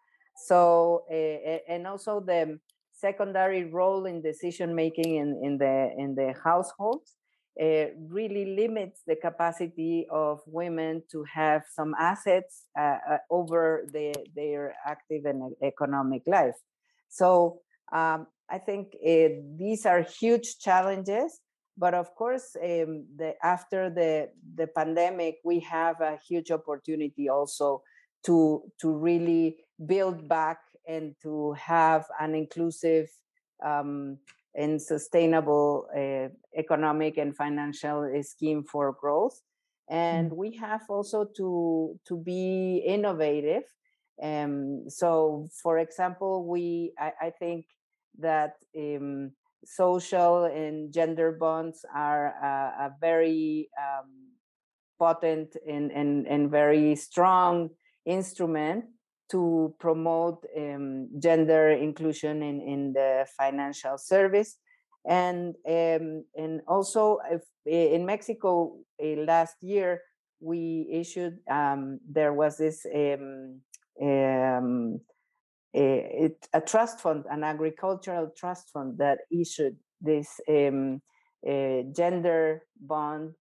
[0.46, 2.60] So, uh, and also the
[2.92, 7.16] secondary role in decision making in, in the in the households
[7.62, 14.14] uh, really limits the capacity of women to have some assets uh, uh, over the,
[14.36, 16.56] their active and economic life.
[17.08, 17.62] So
[17.94, 18.92] um, I think
[19.58, 21.40] these are huge challenges.
[21.78, 27.84] But of course, um, the, after the, the pandemic, we have a huge opportunity also
[28.26, 33.10] to, to really build back and to have an inclusive
[33.66, 34.18] um,
[34.56, 39.42] and sustainable uh, economic and financial uh, scheme for growth.
[39.90, 40.36] And mm.
[40.36, 43.64] we have also to to be innovative.
[44.22, 47.66] Um, so, for example, we I, I think
[48.20, 49.32] that um,
[49.66, 54.10] social and gender bonds are a, a very um,
[55.00, 57.70] potent and, and, and very strong
[58.06, 58.86] instrument
[59.32, 64.58] to promote um, gender inclusion in, in the financial service.
[65.06, 67.20] and um, and also
[67.66, 70.02] in Mexico uh, last year
[70.40, 72.86] we issued um, there was this
[75.76, 81.02] um, um a, trust fund, an agricultural trust fund that issued this um,
[81.46, 83.34] gender bond,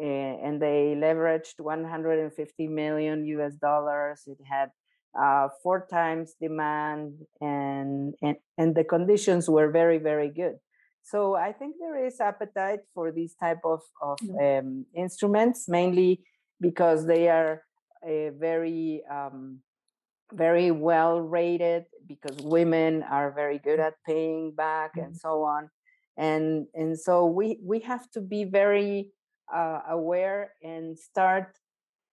[0.00, 4.22] uh, and they leveraged 150 million US dollars.
[4.26, 4.70] It had
[5.18, 10.56] uh, four times demand, and, and and the conditions were very very good.
[11.02, 16.20] So I think there is appetite for these type of of um, instruments, mainly
[16.60, 17.62] because they are
[18.06, 19.60] uh, very um,
[20.32, 25.06] very well rated because women are very good at paying back mm-hmm.
[25.06, 25.70] and so on
[26.18, 29.12] and and so we we have to be very
[29.54, 31.56] uh, aware and start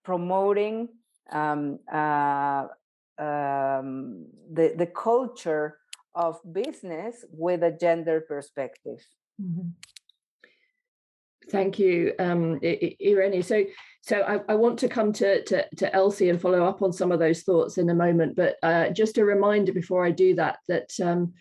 [0.03, 0.87] promoting
[1.31, 2.67] um, uh,
[3.17, 5.77] um, the the culture
[6.13, 9.03] of business with a gender perspective.
[9.41, 9.69] Mm-hmm.
[11.51, 13.43] Thank you, um, Irene.
[13.43, 13.63] So,
[14.01, 17.11] so I, I, want to come to, to, to Elsie and follow up on some
[17.11, 18.35] of those thoughts in a moment.
[18.35, 21.33] But uh, just a reminder before I do that, that um,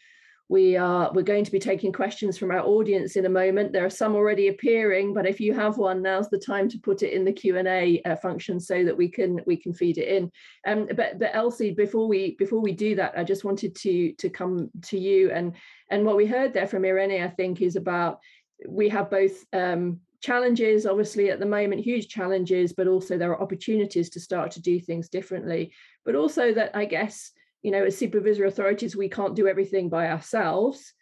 [0.48, 3.72] we are we're going to be taking questions from our audience in a moment.
[3.72, 7.02] There are some already appearing, but if you have one, now's the time to put
[7.02, 9.96] it in the Q and A uh, function so that we can we can feed
[9.96, 10.30] it in.
[10.66, 14.28] Um, but but Elsie, before we before we do that, I just wanted to to
[14.28, 15.54] come to you and
[15.90, 18.20] and what we heard there from Irene, I think, is about
[18.68, 23.42] we have both um, challenges, obviously, at the moment, huge challenges, but also there are
[23.42, 25.72] opportunities to start to do things differently.
[26.04, 27.30] But also that I guess,
[27.62, 30.94] you know, as supervisory authorities, we can't do everything by ourselves.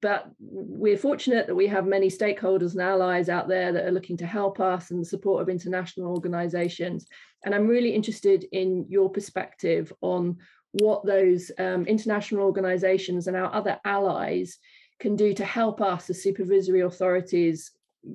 [0.00, 4.16] But we're fortunate that we have many stakeholders and allies out there that are looking
[4.18, 7.06] to help us and the support of international organizations.
[7.44, 10.36] And I'm really interested in your perspective on
[10.70, 14.58] what those um, international organizations and our other allies
[14.98, 17.72] can do to help us as supervisory authorities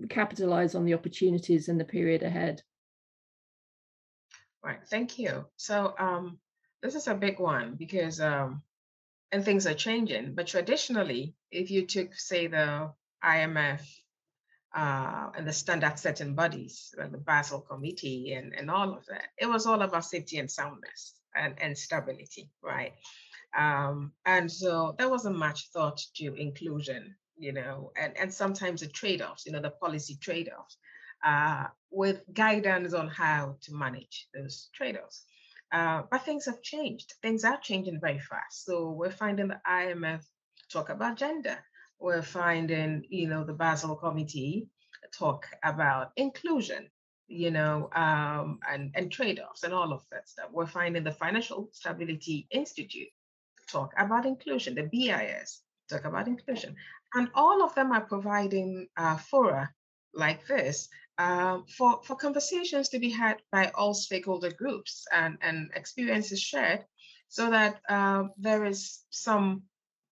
[0.10, 2.62] capitalize on the opportunities in the period ahead?
[4.64, 5.46] Right, thank you.
[5.58, 6.40] So um,
[6.82, 8.64] this is a big one because um,
[9.34, 10.36] and things are changing.
[10.36, 12.92] But traditionally, if you took, say, the
[13.26, 13.82] IMF
[14.76, 19.26] uh, and the standard setting bodies, like the Basel Committee and, and all of that,
[19.40, 22.94] it was all about safety and soundness and, and stability, right?
[23.58, 28.88] Um, and so there wasn't much thought to inclusion you know, and, and sometimes the
[28.88, 30.78] trade-offs, you know, the policy trade-offs,
[31.26, 35.26] uh, with guidance on how to manage those trade-offs.
[35.72, 37.14] Uh, but things have changed.
[37.22, 38.66] Things are changing very fast.
[38.66, 40.24] So we're finding the IMF
[40.72, 41.58] talk about gender.
[42.00, 44.68] We're finding, you know, the Basel Committee
[45.18, 46.90] talk about inclusion,
[47.28, 50.50] you know, um, and, and trade-offs and all of that stuff.
[50.52, 53.08] We're finding the Financial Stability Institute
[53.74, 56.76] talk about inclusion, the BIS talk about inclusion.
[57.16, 59.70] And all of them are providing uh, fora
[60.14, 65.70] like this uh, for, for conversations to be had by all stakeholder groups and, and
[65.76, 66.86] experiences shared
[67.28, 69.64] so that uh, there is some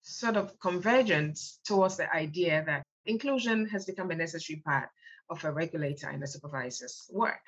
[0.02, 4.88] sort of convergence towards the idea that inclusion has become a necessary part
[5.30, 7.46] of a regulator and a supervisor's work.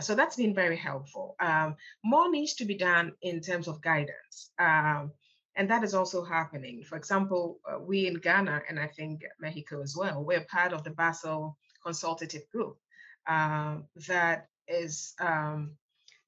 [0.00, 1.36] So that's been very helpful.
[1.38, 4.50] Um, more needs to be done in terms of guidance.
[4.58, 5.12] Um,
[5.56, 6.82] and that is also happening.
[6.82, 10.82] For example, uh, we in Ghana, and I think Mexico as well, we're part of
[10.82, 12.78] the Basel Consultative Group
[13.26, 13.76] uh,
[14.08, 15.76] that is um,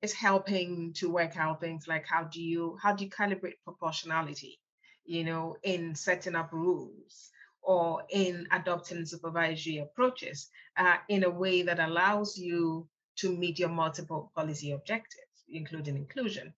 [0.03, 4.61] is helping to work out things like how do you how do you calibrate proportionality,
[5.05, 7.31] you know, in setting up rules
[7.62, 13.70] or in adopting supervisory approaches uh, in a way that allows you to meet your
[13.70, 16.53] multiple policy objectives, including inclusion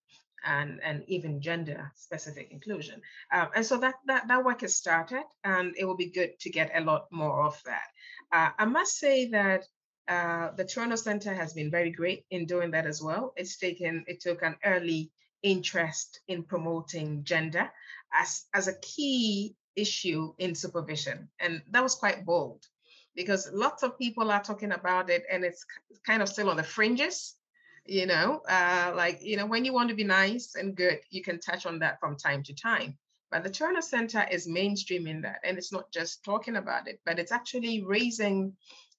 [0.44, 3.00] and, and even gender specific inclusion.
[3.32, 6.50] Um, and so that, that, that work has started and it will be good to
[6.50, 7.88] get a lot more of that.
[8.32, 9.64] Uh, I must say that
[10.08, 13.32] uh, the Toronto Center has been very great in doing that as well.
[13.36, 15.10] It's taken, it took an early
[15.42, 17.70] interest in promoting gender
[18.12, 21.28] as, as a key issue in supervision.
[21.40, 22.66] And that was quite bold
[23.14, 25.64] because lots of people are talking about it and it's
[26.06, 27.35] kind of still on the fringes
[27.88, 31.22] you know uh, like you know when you want to be nice and good you
[31.22, 32.96] can touch on that from time to time.
[33.30, 37.18] But the Toronto Center is mainstreaming that and it's not just talking about it but
[37.18, 38.52] it's actually raising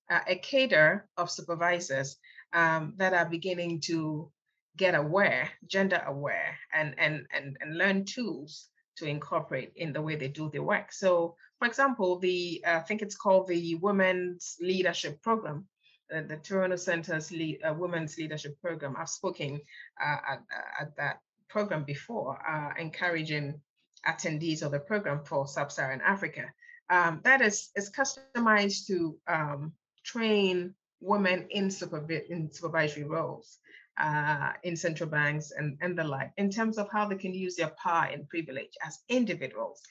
[0.10, 2.18] uh, a cadre of supervisors
[2.54, 4.32] um, that are beginning to
[4.76, 10.16] get aware gender aware and and and, and learn tools to incorporate in the way
[10.16, 10.92] they do their work.
[10.92, 15.68] So for example the uh, i think it's called the women's leadership program
[16.14, 18.96] uh, the Toronto Center's uh, Women's Leadership Program.
[18.98, 19.60] I've spoken
[20.02, 23.60] uh, at, uh, at, that program before, uh, encouraging
[24.08, 26.46] attendees of the program for Sub-Saharan Africa.
[26.90, 33.58] um, that is, is customized to um, train women in, supervi- in supervisory roles
[33.98, 37.56] uh, in central banks and, and the like, in terms of how they can use
[37.56, 39.82] their power and privilege as individuals,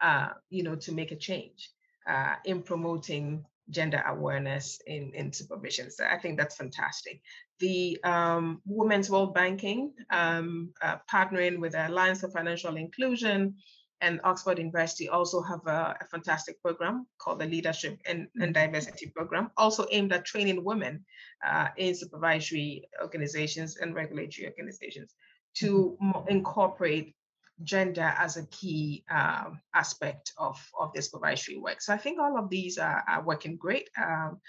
[0.00, 1.70] uh, you know, to make a change
[2.06, 5.90] uh, in promoting gender awareness in, in supervision.
[5.90, 7.20] So I think that's fantastic.
[7.58, 13.56] The um, Women's World Banking, um, uh, partnering with the Alliance for Financial Inclusion,
[14.02, 18.72] and Oxford University also have a, a fantastic program called the Leadership and, and, mm-hmm.
[18.72, 21.04] Diversity Program, also aimed at training women
[21.46, 25.14] uh, in supervisory organizations and regulatory organizations
[25.54, 26.28] to mm-hmm.
[26.28, 27.15] incorporate
[27.62, 31.80] gender as a key um, aspect of, of the supervisory work.
[31.80, 33.88] So I think all of these are, are working great.
[34.00, 34.40] Um,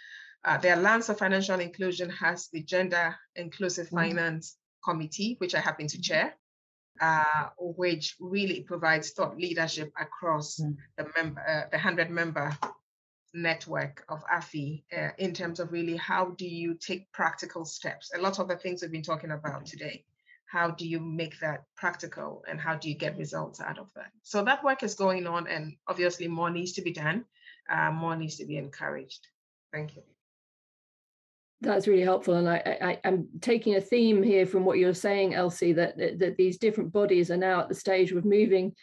[0.44, 3.98] uh, the Alliance of Financial Inclusion has the Gender Inclusive mm-hmm.
[3.98, 6.36] Finance Committee, which I happen to chair
[7.02, 10.76] uh, which really provides thought leadership across mm.
[10.98, 12.58] the member, uh, the 100 member
[13.34, 18.12] network of AFI uh, in terms of really how do you take practical steps?
[18.16, 20.06] A lot of the things we've been talking about today.
[20.48, 24.12] How do you make that practical and how do you get results out of that?
[24.24, 27.26] So that work is going on, and obviously more needs to be done,
[27.70, 29.28] uh, more needs to be encouraged.
[29.74, 30.04] Thank you.
[31.60, 35.34] That's really helpful, and I, I, am taking a theme here from what you're saying,
[35.34, 38.76] Elsie, that, that, that these different bodies are now at the stage of moving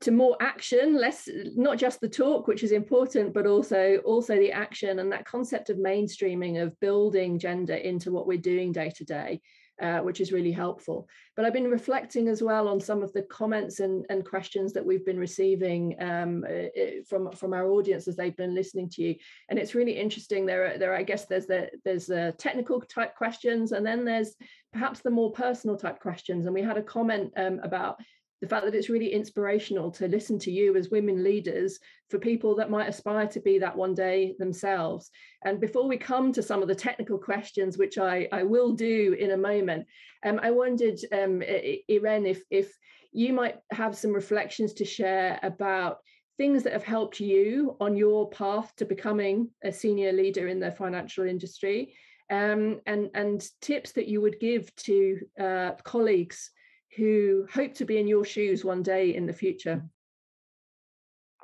[0.00, 4.52] to more action, less not just the talk, which is important, but also also the
[4.52, 9.04] action and that concept of mainstreaming of building gender into what we're doing day to
[9.04, 9.40] day
[9.80, 11.08] uh, which is really helpful.
[11.36, 14.84] But I've been reflecting as well on some of the comments and, and questions that
[14.84, 19.02] we've been receiving um, uh, uh, from, from our audience as they've been listening to
[19.02, 19.14] you.
[19.48, 20.46] And it's really interesting.
[20.46, 24.34] There, are, there I guess there's the there's the technical type questions, and then there's
[24.72, 26.46] perhaps the more personal type questions.
[26.46, 28.00] And we had a comment um, about
[28.40, 31.78] the fact that it's really inspirational to listen to you as women leaders
[32.08, 35.10] for people that might aspire to be that one day themselves.
[35.44, 39.16] And before we come to some of the technical questions, which I, I will do
[39.18, 39.86] in a moment,
[40.24, 41.42] um, I wondered, um,
[41.90, 42.72] Irene, if, if
[43.12, 45.98] you might have some reflections to share about
[46.36, 50.70] things that have helped you on your path to becoming a senior leader in the
[50.70, 51.94] financial industry
[52.30, 56.52] um, and, and tips that you would give to uh, colleagues
[56.98, 59.82] who hope to be in your shoes one day in the future?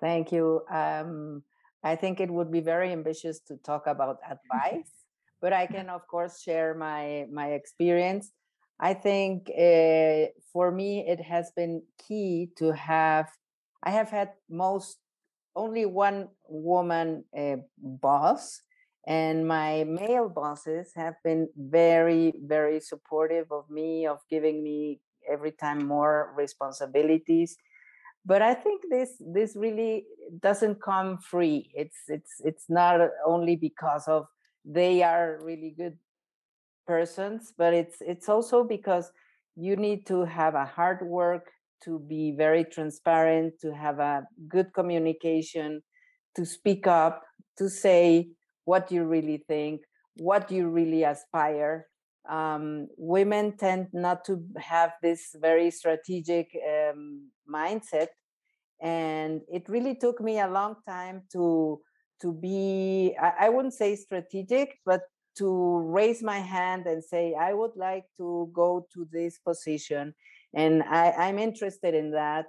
[0.00, 0.62] Thank you.
[0.68, 1.44] Um,
[1.84, 4.90] I think it would be very ambitious to talk about advice,
[5.40, 8.32] but I can, of course, share my my experience.
[8.80, 13.28] I think uh, for me, it has been key to have.
[13.82, 14.98] I have had most
[15.54, 18.60] only one woman uh, boss,
[19.06, 25.00] and my male bosses have been very, very supportive of me, of giving me
[25.30, 27.56] every time more responsibilities.
[28.26, 30.06] But i think this this really
[30.40, 31.70] doesn't come free.
[31.74, 34.26] It's it's it's not only because of
[34.64, 35.98] they are really good
[36.86, 39.10] persons but it's it's also because
[39.56, 41.50] you need to have a hard work
[41.82, 45.82] to be very transparent to have a good communication
[46.36, 47.22] to speak up
[47.56, 48.28] to say
[48.64, 49.80] what you really think
[50.16, 51.86] what you really aspire
[52.28, 58.08] um, women tend not to have this very strategic um, mindset.
[58.80, 61.80] And it really took me a long time to
[62.20, 65.02] to be I, I, wouldn't say strategic but
[65.36, 70.14] to raise my hand and say i would like to go to this position.
[70.54, 72.46] And I, i'm interested in that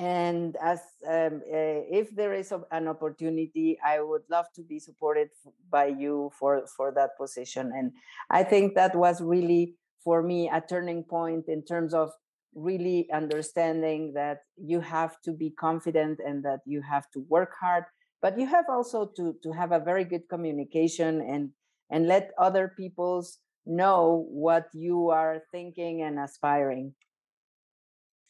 [0.00, 4.78] and as um, uh, if there is a, an opportunity i would love to be
[4.78, 5.28] supported
[5.70, 7.70] by you for for that position.
[7.76, 7.92] And
[8.30, 12.10] i think that was really for me a turning point in terms of
[12.54, 17.84] really understanding that you have to be confident and that you have to work hard
[18.22, 21.50] but you have also to to have a very good communication and
[21.90, 26.94] and let other people's know what you are thinking and aspiring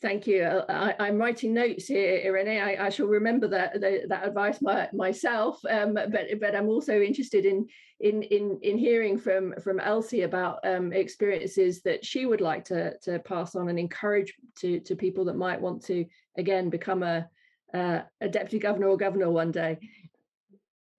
[0.03, 0.45] Thank you.
[0.45, 2.63] Uh, I, am writing notes here, Irene.
[2.63, 5.61] I, I shall remember that that, that advice my, myself.
[5.69, 7.67] Um, but but I'm also interested in
[8.01, 12.97] in in in hearing from from Elsie about um, experiences that she would like to
[13.01, 16.07] to pass on and encourage to to people that might want to
[16.39, 17.29] again become a
[17.75, 19.79] uh, a deputy governor or governor one day.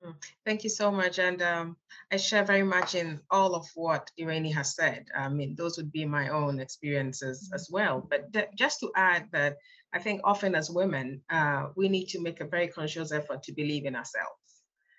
[0.04, 1.20] Mm, thank you so much.
[1.20, 1.78] And um,
[2.12, 5.06] I share very much in all of what Irene has said.
[5.16, 8.06] I mean, those would be my own experiences as well.
[8.10, 9.58] But th- just to add that
[9.94, 13.54] I think often as women, uh, we need to make a very conscious effort to
[13.54, 14.38] believe in ourselves.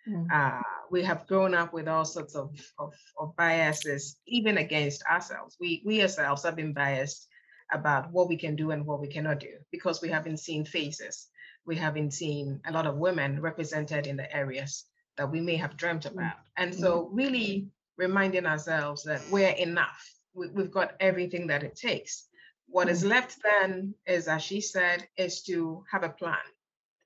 [0.08, 0.26] Mm.
[0.30, 5.56] Uh, we have grown up with all sorts of, of, of biases, even against ourselves.
[5.58, 7.28] We, we ourselves have been biased
[7.72, 11.28] about what we can do and what we cannot do because we haven't seen faces
[11.64, 14.84] we haven't seen a lot of women represented in the areas
[15.16, 16.12] that we may have dreamt Mm.
[16.12, 16.38] about.
[16.56, 20.02] And so, really reminding ourselves that we're enough.
[20.34, 22.28] We, we've got everything that it takes.
[22.66, 26.46] What is left then is, as she said, is to have a plan,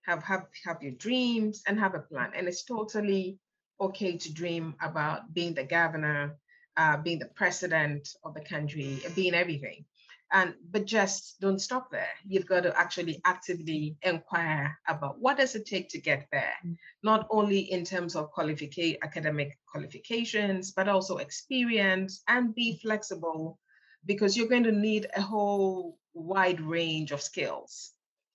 [0.03, 2.31] have have have your dreams and have a plan.
[2.37, 3.39] And it's totally
[3.81, 6.37] okay to dream about being the governor,
[6.77, 9.85] uh, being the president of the country, being everything.
[10.33, 12.09] And but just don't stop there.
[12.27, 16.77] You've got to actually actively inquire about what does it take to get there, mm.
[17.03, 22.81] not only in terms of qualification, academic qualifications, but also experience and be mm.
[22.81, 23.59] flexible
[24.05, 27.93] because you're going to need a whole wide range of skills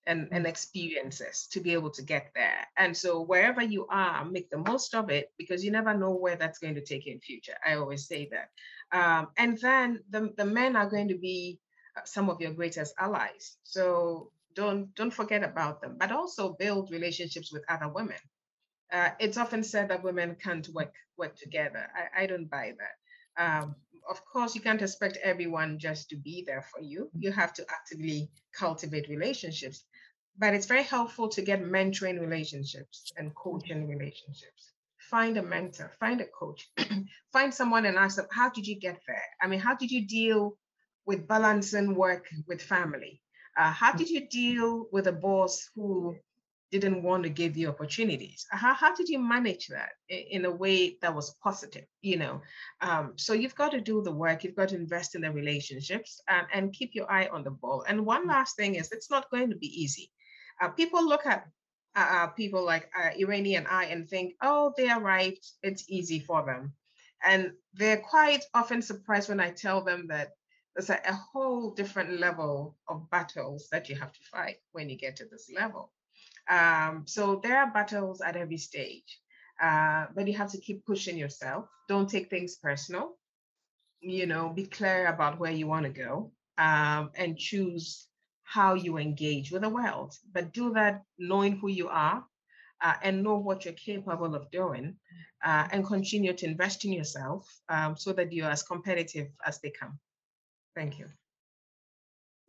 [0.08, 0.50] and, and mm.
[0.50, 2.68] experiences to be able to get there.
[2.78, 6.38] And so wherever you are, make the most of it because you never know where
[6.38, 7.56] that's going to take you in future.
[7.66, 8.50] I always say that.
[8.98, 11.60] Um, and then the, the men are going to be
[12.06, 13.58] some of your greatest allies.
[13.64, 18.18] So don't don't forget about them, but also build relationships with other women.
[18.92, 21.88] Uh, it's often said that women can't work work together.
[21.96, 23.44] I, I don't buy that.
[23.44, 23.76] Um,
[24.10, 27.10] of course, you can't expect everyone just to be there for you.
[27.18, 29.86] You have to actively cultivate relationships.
[30.38, 34.74] But it's very helpful to get mentoring relationships and coaching relationships.
[34.98, 36.70] Find a mentor, find a coach,
[37.34, 39.24] find someone and ask them, how did you get there?
[39.42, 40.58] I mean, how did you deal
[41.06, 43.22] with balancing work with family?
[43.58, 46.16] Uh, how did you deal with a boss who
[46.72, 48.46] didn't want to give you opportunities?
[48.50, 51.86] How, how did you manage that in a way that was positive?
[52.02, 52.42] You know,
[52.80, 54.44] um, so you've got to do the work.
[54.44, 57.84] You've got to invest in the relationships and, and keep your eye on the ball.
[57.88, 60.12] And one last thing is, it's not going to be easy.
[60.62, 61.46] Uh, people look at
[61.96, 65.46] uh, people like uh, Irene and I and think, oh, they arrived.
[65.62, 66.74] It's easy for them,
[67.26, 70.30] and they're quite often surprised when I tell them that
[70.76, 74.98] there's a, a whole different level of battles that you have to fight when you
[74.98, 75.92] get to this level.
[76.50, 79.20] Um, so there are battles at every stage,
[79.62, 81.66] uh, but you have to keep pushing yourself.
[81.88, 83.18] Don't take things personal.
[84.02, 88.08] You know, be clear about where you want to go um, and choose
[88.44, 90.14] how you engage with the world.
[90.34, 92.26] But do that knowing who you are
[92.82, 94.96] uh, and know what you're capable of doing
[95.44, 99.70] uh, and continue to invest in yourself um, so that you're as competitive as they
[99.70, 100.00] come.
[100.76, 101.08] Thank you.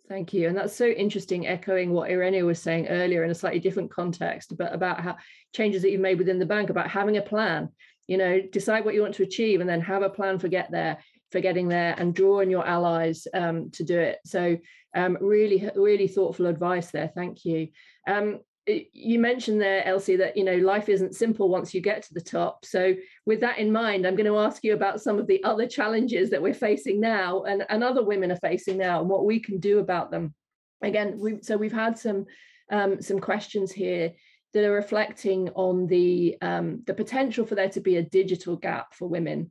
[0.08, 0.48] Thank you.
[0.48, 4.56] And that's so interesting, echoing what Irene was saying earlier in a slightly different context,
[4.56, 5.16] but about how
[5.54, 7.68] changes that you've made within the bank, about having a plan,
[8.08, 10.70] you know, decide what you want to achieve and then have a plan for get
[10.70, 10.98] there,
[11.30, 14.18] for getting there and draw on your allies um, to do it.
[14.26, 14.58] So
[14.94, 17.10] um, really, really thoughtful advice there.
[17.14, 17.68] Thank you.
[18.06, 22.14] Um, you mentioned there, Elsie, that you know life isn't simple once you get to
[22.14, 22.64] the top.
[22.64, 22.94] So,
[23.26, 26.30] with that in mind, I'm going to ask you about some of the other challenges
[26.30, 29.58] that we're facing now, and, and other women are facing now, and what we can
[29.58, 30.34] do about them.
[30.82, 32.26] Again, we, so we've had some
[32.70, 34.12] um, some questions here
[34.54, 38.94] that are reflecting on the um, the potential for there to be a digital gap
[38.94, 39.50] for women.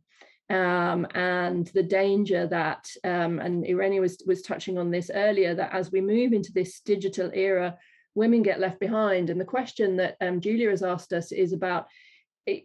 [0.49, 5.73] Um, and the danger that, um, and Irene was was touching on this earlier, that
[5.73, 7.77] as we move into this digital era,
[8.15, 9.29] women get left behind.
[9.29, 11.87] And the question that um, Julia has asked us is about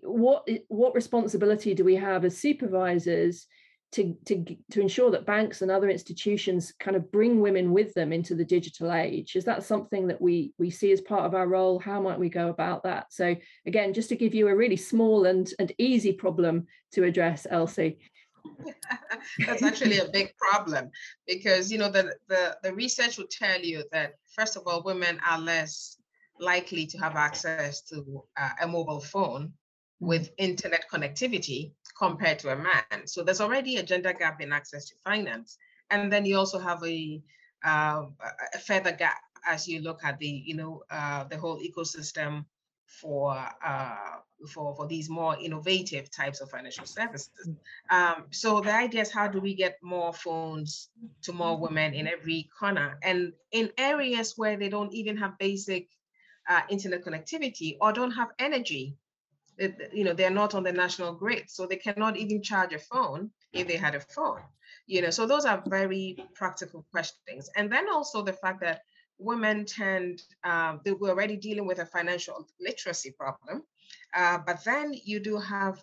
[0.02, 3.46] what what responsibility do we have as supervisors
[3.92, 8.12] to, to, to ensure that banks and other institutions kind of bring women with them
[8.12, 9.36] into the digital age?
[9.36, 11.78] Is that something that we we see as part of our role?
[11.78, 13.06] How might we go about that?
[13.10, 13.36] So
[13.66, 17.98] again, just to give you a really small and, and easy problem to address, Elsie.
[19.46, 20.90] That's actually a big problem
[21.26, 25.20] because you know the, the the research will tell you that first of all, women
[25.28, 25.96] are less
[26.38, 29.52] likely to have access to uh, a mobile phone
[30.00, 33.06] with internet connectivity compared to a man.
[33.06, 35.56] So there's already a gender gap in access to finance,
[35.90, 37.22] and then you also have a
[37.64, 38.04] uh,
[38.54, 42.44] a further gap as you look at the you know uh, the whole ecosystem
[42.86, 44.18] for uh,
[44.48, 47.48] for for these more innovative types of financial services.
[47.90, 50.90] Um, so the idea is how do we get more phones
[51.22, 55.88] to more women in every corner and in areas where they don't even have basic
[56.48, 58.96] uh, internet connectivity or don't have energy.
[59.58, 62.78] It, you know they're not on the national grid, so they cannot even charge a
[62.78, 64.42] phone if they had a phone.
[64.86, 67.50] You know, so those are very practical questions.
[67.56, 68.82] And then also the fact that
[69.18, 73.62] women tend um, they were already dealing with a financial literacy problem
[74.14, 75.82] uh, but then you do have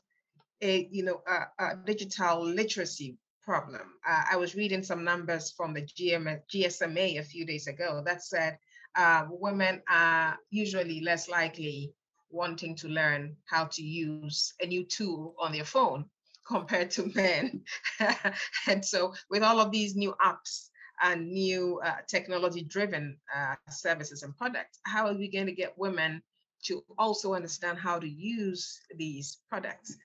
[0.62, 3.82] a you know a, a digital literacy problem.
[4.08, 8.24] Uh, i was reading some numbers from the GM, gsma a few days ago that
[8.24, 8.58] said
[8.96, 11.94] uh, women are usually less likely
[12.30, 16.06] wanting to learn how to use a new tool on their phone
[16.48, 17.64] compared to men.
[18.68, 20.70] And so with all of these new apps
[21.02, 26.22] and new uh, technology-driven uh, services and products, how are we going to get women
[26.64, 29.98] to also understand how to use these products?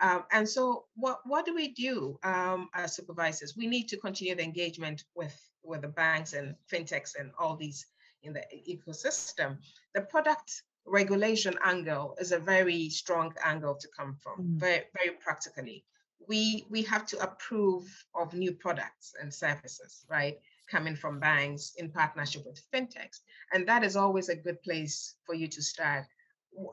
[0.00, 3.54] Um, and so what, what do we do um, as supervisors?
[3.56, 7.86] We need to continue the engagement with, with the banks and fintechs and all these
[8.22, 9.58] in the ecosystem.
[9.94, 14.60] The product regulation angle is a very strong angle to come from, mm.
[14.60, 15.84] very, very practically.
[16.28, 20.38] We, we have to approve of new products and services, right?
[20.68, 23.20] Coming from banks in partnership with fintechs.
[23.52, 26.06] And that is always a good place for you to start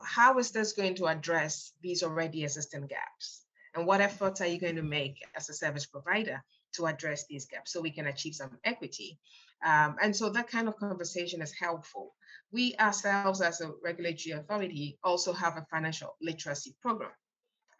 [0.04, 3.44] how is this going to address these already existing gaps?
[3.74, 6.42] And what efforts are you going to make as a service provider
[6.74, 9.18] to address these gaps so we can achieve some equity?
[9.64, 12.14] Um, and so that kind of conversation is helpful.
[12.52, 17.10] We ourselves, as a regulatory authority, also have a financial literacy program.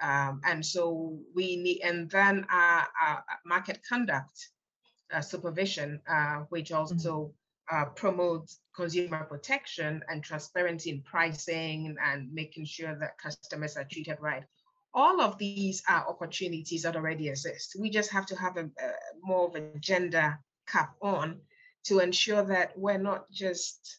[0.00, 4.48] Um, and so we need, and then our, our market conduct
[5.12, 6.78] uh, supervision, uh, which mm-hmm.
[6.78, 7.32] also
[7.70, 14.18] uh, promote consumer protection and transparency in pricing and making sure that customers are treated
[14.20, 14.44] right.
[14.92, 17.76] All of these are opportunities that already exist.
[17.78, 18.92] We just have to have a, a
[19.22, 20.38] more of a gender
[20.68, 21.40] cap on
[21.84, 23.98] to ensure that we're not just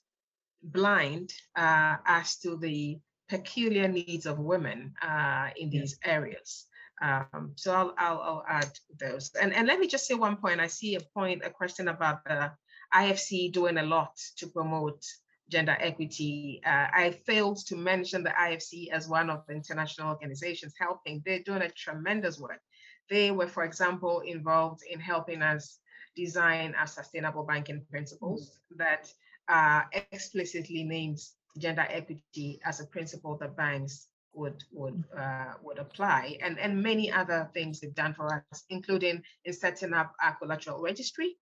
[0.64, 3.00] blind uh, as to the
[3.30, 6.66] peculiar needs of women uh, in these areas.
[7.02, 9.32] Um, so I'll, I'll, I'll, add those.
[9.40, 10.60] And, and let me just say one point.
[10.60, 12.52] I see a point, a question about the
[12.94, 15.04] IFC doing a lot to promote
[15.50, 16.62] gender equity.
[16.66, 21.22] Uh, I failed to mention the IFC as one of the international organizations helping.
[21.26, 22.62] They're doing a tremendous work.
[23.10, 25.80] They were, for example, involved in helping us
[26.16, 28.84] design our sustainable banking principles mm-hmm.
[28.84, 29.12] that
[29.48, 36.38] uh, explicitly names gender equity as a principle that banks would would uh, would apply,
[36.42, 40.82] and and many other things they've done for us, including in setting up our collateral
[40.82, 41.38] registry,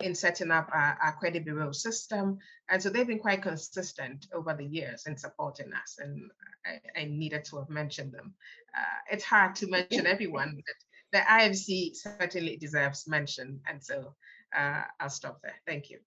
[0.00, 2.38] in setting up our, our, credit bureau system.
[2.68, 5.98] And so they've been quite consistent over the years in supporting us.
[5.98, 6.30] And
[6.66, 8.34] I, I needed to have mentioned them.
[8.76, 13.60] Uh, it's hard to mention everyone, but the IFC certainly deserves mention.
[13.68, 14.14] And so
[14.56, 15.60] uh, I'll stop there.
[15.66, 15.98] Thank you.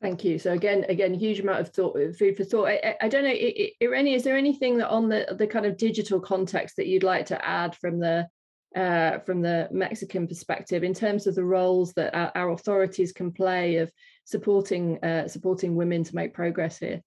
[0.00, 0.38] Thank you.
[0.38, 2.68] So again, again, huge amount of thought, food for thought.
[2.68, 3.34] I, I don't know,
[3.82, 7.26] Irene, is there anything that on the the kind of digital context that you'd like
[7.26, 8.28] to add from the
[8.76, 13.32] uh, from the Mexican perspective in terms of the roles that our, our authorities can
[13.32, 13.90] play of
[14.24, 17.02] supporting uh, supporting women to make progress here?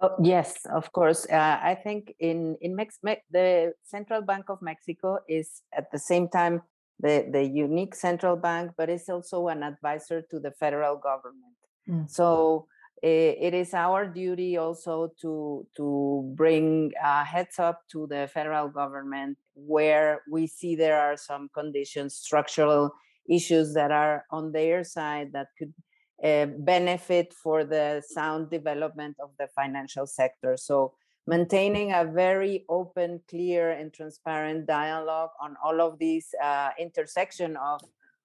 [0.00, 1.26] Oh, yes, of course.
[1.28, 5.98] Uh, I think in in Mex- Me- the Central Bank of Mexico is at the
[5.98, 6.62] same time
[7.02, 11.56] the the unique central bank, but it's also an advisor to the federal government.
[11.88, 12.10] Mm.
[12.10, 12.66] So
[13.02, 18.68] Eh, it is our duty also to to bring a heads up to the federal
[18.68, 22.92] government where we see there are some conditions structural
[23.28, 25.74] issues that are on their side that could
[26.22, 30.94] uh, benefit for the sound development of the financial sector so
[31.26, 37.80] maintaining a very open clear and transparent dialogue on all of these uh, intersection of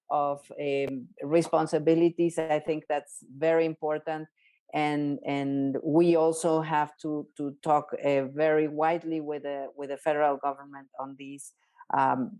[0.09, 4.27] of um, responsibilities i think that's very important
[4.73, 9.97] and and we also have to to talk uh, very widely with the with the
[9.97, 11.53] federal government on these
[11.93, 12.31] um,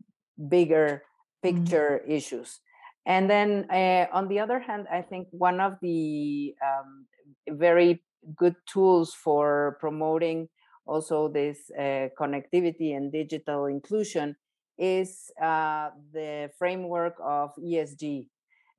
[0.48, 1.04] bigger
[1.44, 1.60] mm-hmm.
[1.60, 2.12] picture mm-hmm.
[2.12, 2.60] issues
[3.06, 7.06] and then uh, on the other hand i think one of the um,
[7.50, 8.04] very
[8.36, 10.50] good tools for promoting
[10.86, 14.36] also this uh, connectivity and digital inclusion
[14.78, 18.28] is uh, the framework of esg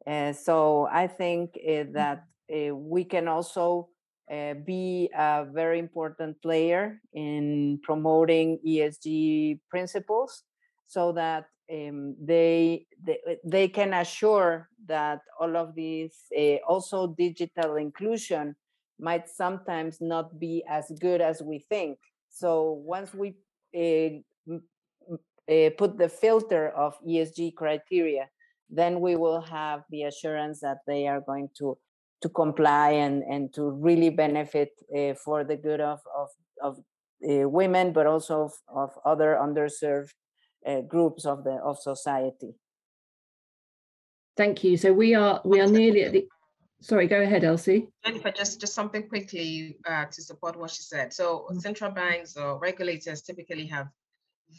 [0.07, 3.88] uh, so i think uh, that uh, we can also
[4.30, 10.42] uh, be a very important player in promoting ESG principles
[10.86, 17.76] so that um, they, they, they can assure that all of these uh, also digital
[17.76, 18.55] inclusion
[19.01, 23.34] might sometimes not be as good as we think so once we
[23.76, 24.55] uh,
[25.53, 28.28] uh, put the filter of esg criteria
[28.70, 31.76] then we will have the assurance that they are going to
[32.20, 36.28] to comply and, and to really benefit uh, for the good of, of,
[36.62, 36.78] of
[37.24, 40.11] uh, women, but also of, of other underserved
[40.66, 42.55] uh, groups of the of society.
[44.36, 44.76] Thank you.
[44.76, 46.28] So we are we are nearly at the.
[46.81, 47.89] Sorry, go ahead, Elsie.
[48.05, 51.12] Jennifer, just just something quickly uh, to support what she said.
[51.12, 51.59] So mm-hmm.
[51.59, 53.89] central banks or regulators typically have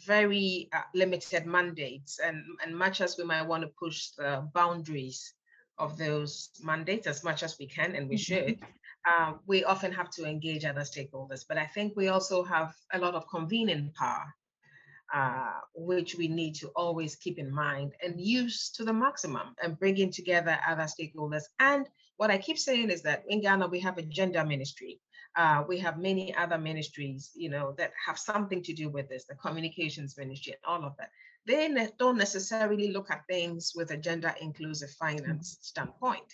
[0.06, 5.34] very uh, limited mandates, and and much as we might want to push the boundaries
[5.78, 8.48] of those mandates as much as we can, and we mm-hmm.
[8.48, 8.58] should.
[9.10, 12.98] Uh, we often have to engage other stakeholders, but I think we also have a
[12.98, 14.34] lot of convening power.
[15.12, 19.78] uh, which we need to always keep in mind and use to the maximum and
[19.78, 21.42] bringing together other stakeholders.
[21.58, 21.88] And
[22.20, 25.00] what I keep saying is that in Ghana, we have a gender ministry.
[25.36, 29.24] Uh, we have many other ministries, you know, that have something to do with this,
[29.24, 31.08] the communications ministry and all of that.
[31.46, 35.62] They ne don't necessarily look at things with a gender inclusive finance mm-hmm.
[35.62, 36.30] standpoint.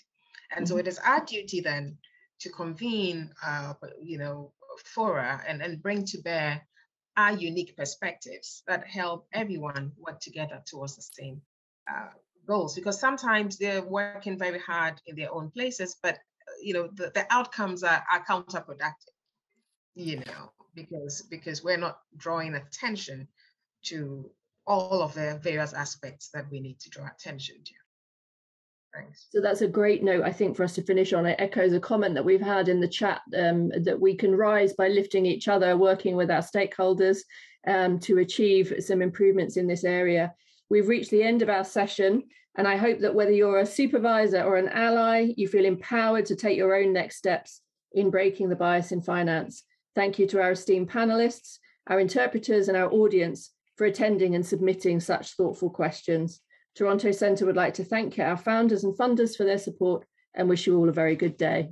[0.57, 1.97] And so it is our duty then
[2.41, 4.53] to convene, uh, you know,
[4.85, 6.67] fora and, and bring to bear
[7.17, 11.41] our unique perspectives that help everyone work together towards the same
[11.89, 12.09] uh,
[12.47, 12.75] goals.
[12.75, 16.19] Because sometimes they're working very hard in their own places, but
[16.63, 19.15] you know the, the outcomes are, are counterproductive.
[19.95, 23.29] You know, because because we're not drawing attention
[23.87, 24.31] to
[24.67, 27.73] all of the various aspects that we need to draw attention to.
[28.95, 29.27] Thanks.
[29.31, 31.27] So that's a great note, I think, for us to finish on.
[31.27, 34.73] It echoes a comment that we've had in the chat um, that we can rise
[34.73, 37.19] by lifting each other, working with our stakeholders
[37.67, 40.35] um, to achieve some improvements in this area.
[40.69, 42.25] We've reached the end of our session,
[42.57, 46.37] and I hope that whether you're a supervisor or an ally, you feel empowered to
[46.37, 47.61] take your own next steps
[47.93, 49.63] in breaking the bias in finance.
[49.95, 55.01] Thank you to our esteemed panelists, our interpreters, and our audience for attending and submitting
[55.01, 56.41] such thoughtful questions.
[56.75, 60.05] Toronto Centre would like to thank our founders and funders for their support
[60.35, 61.71] and wish you all a very good day.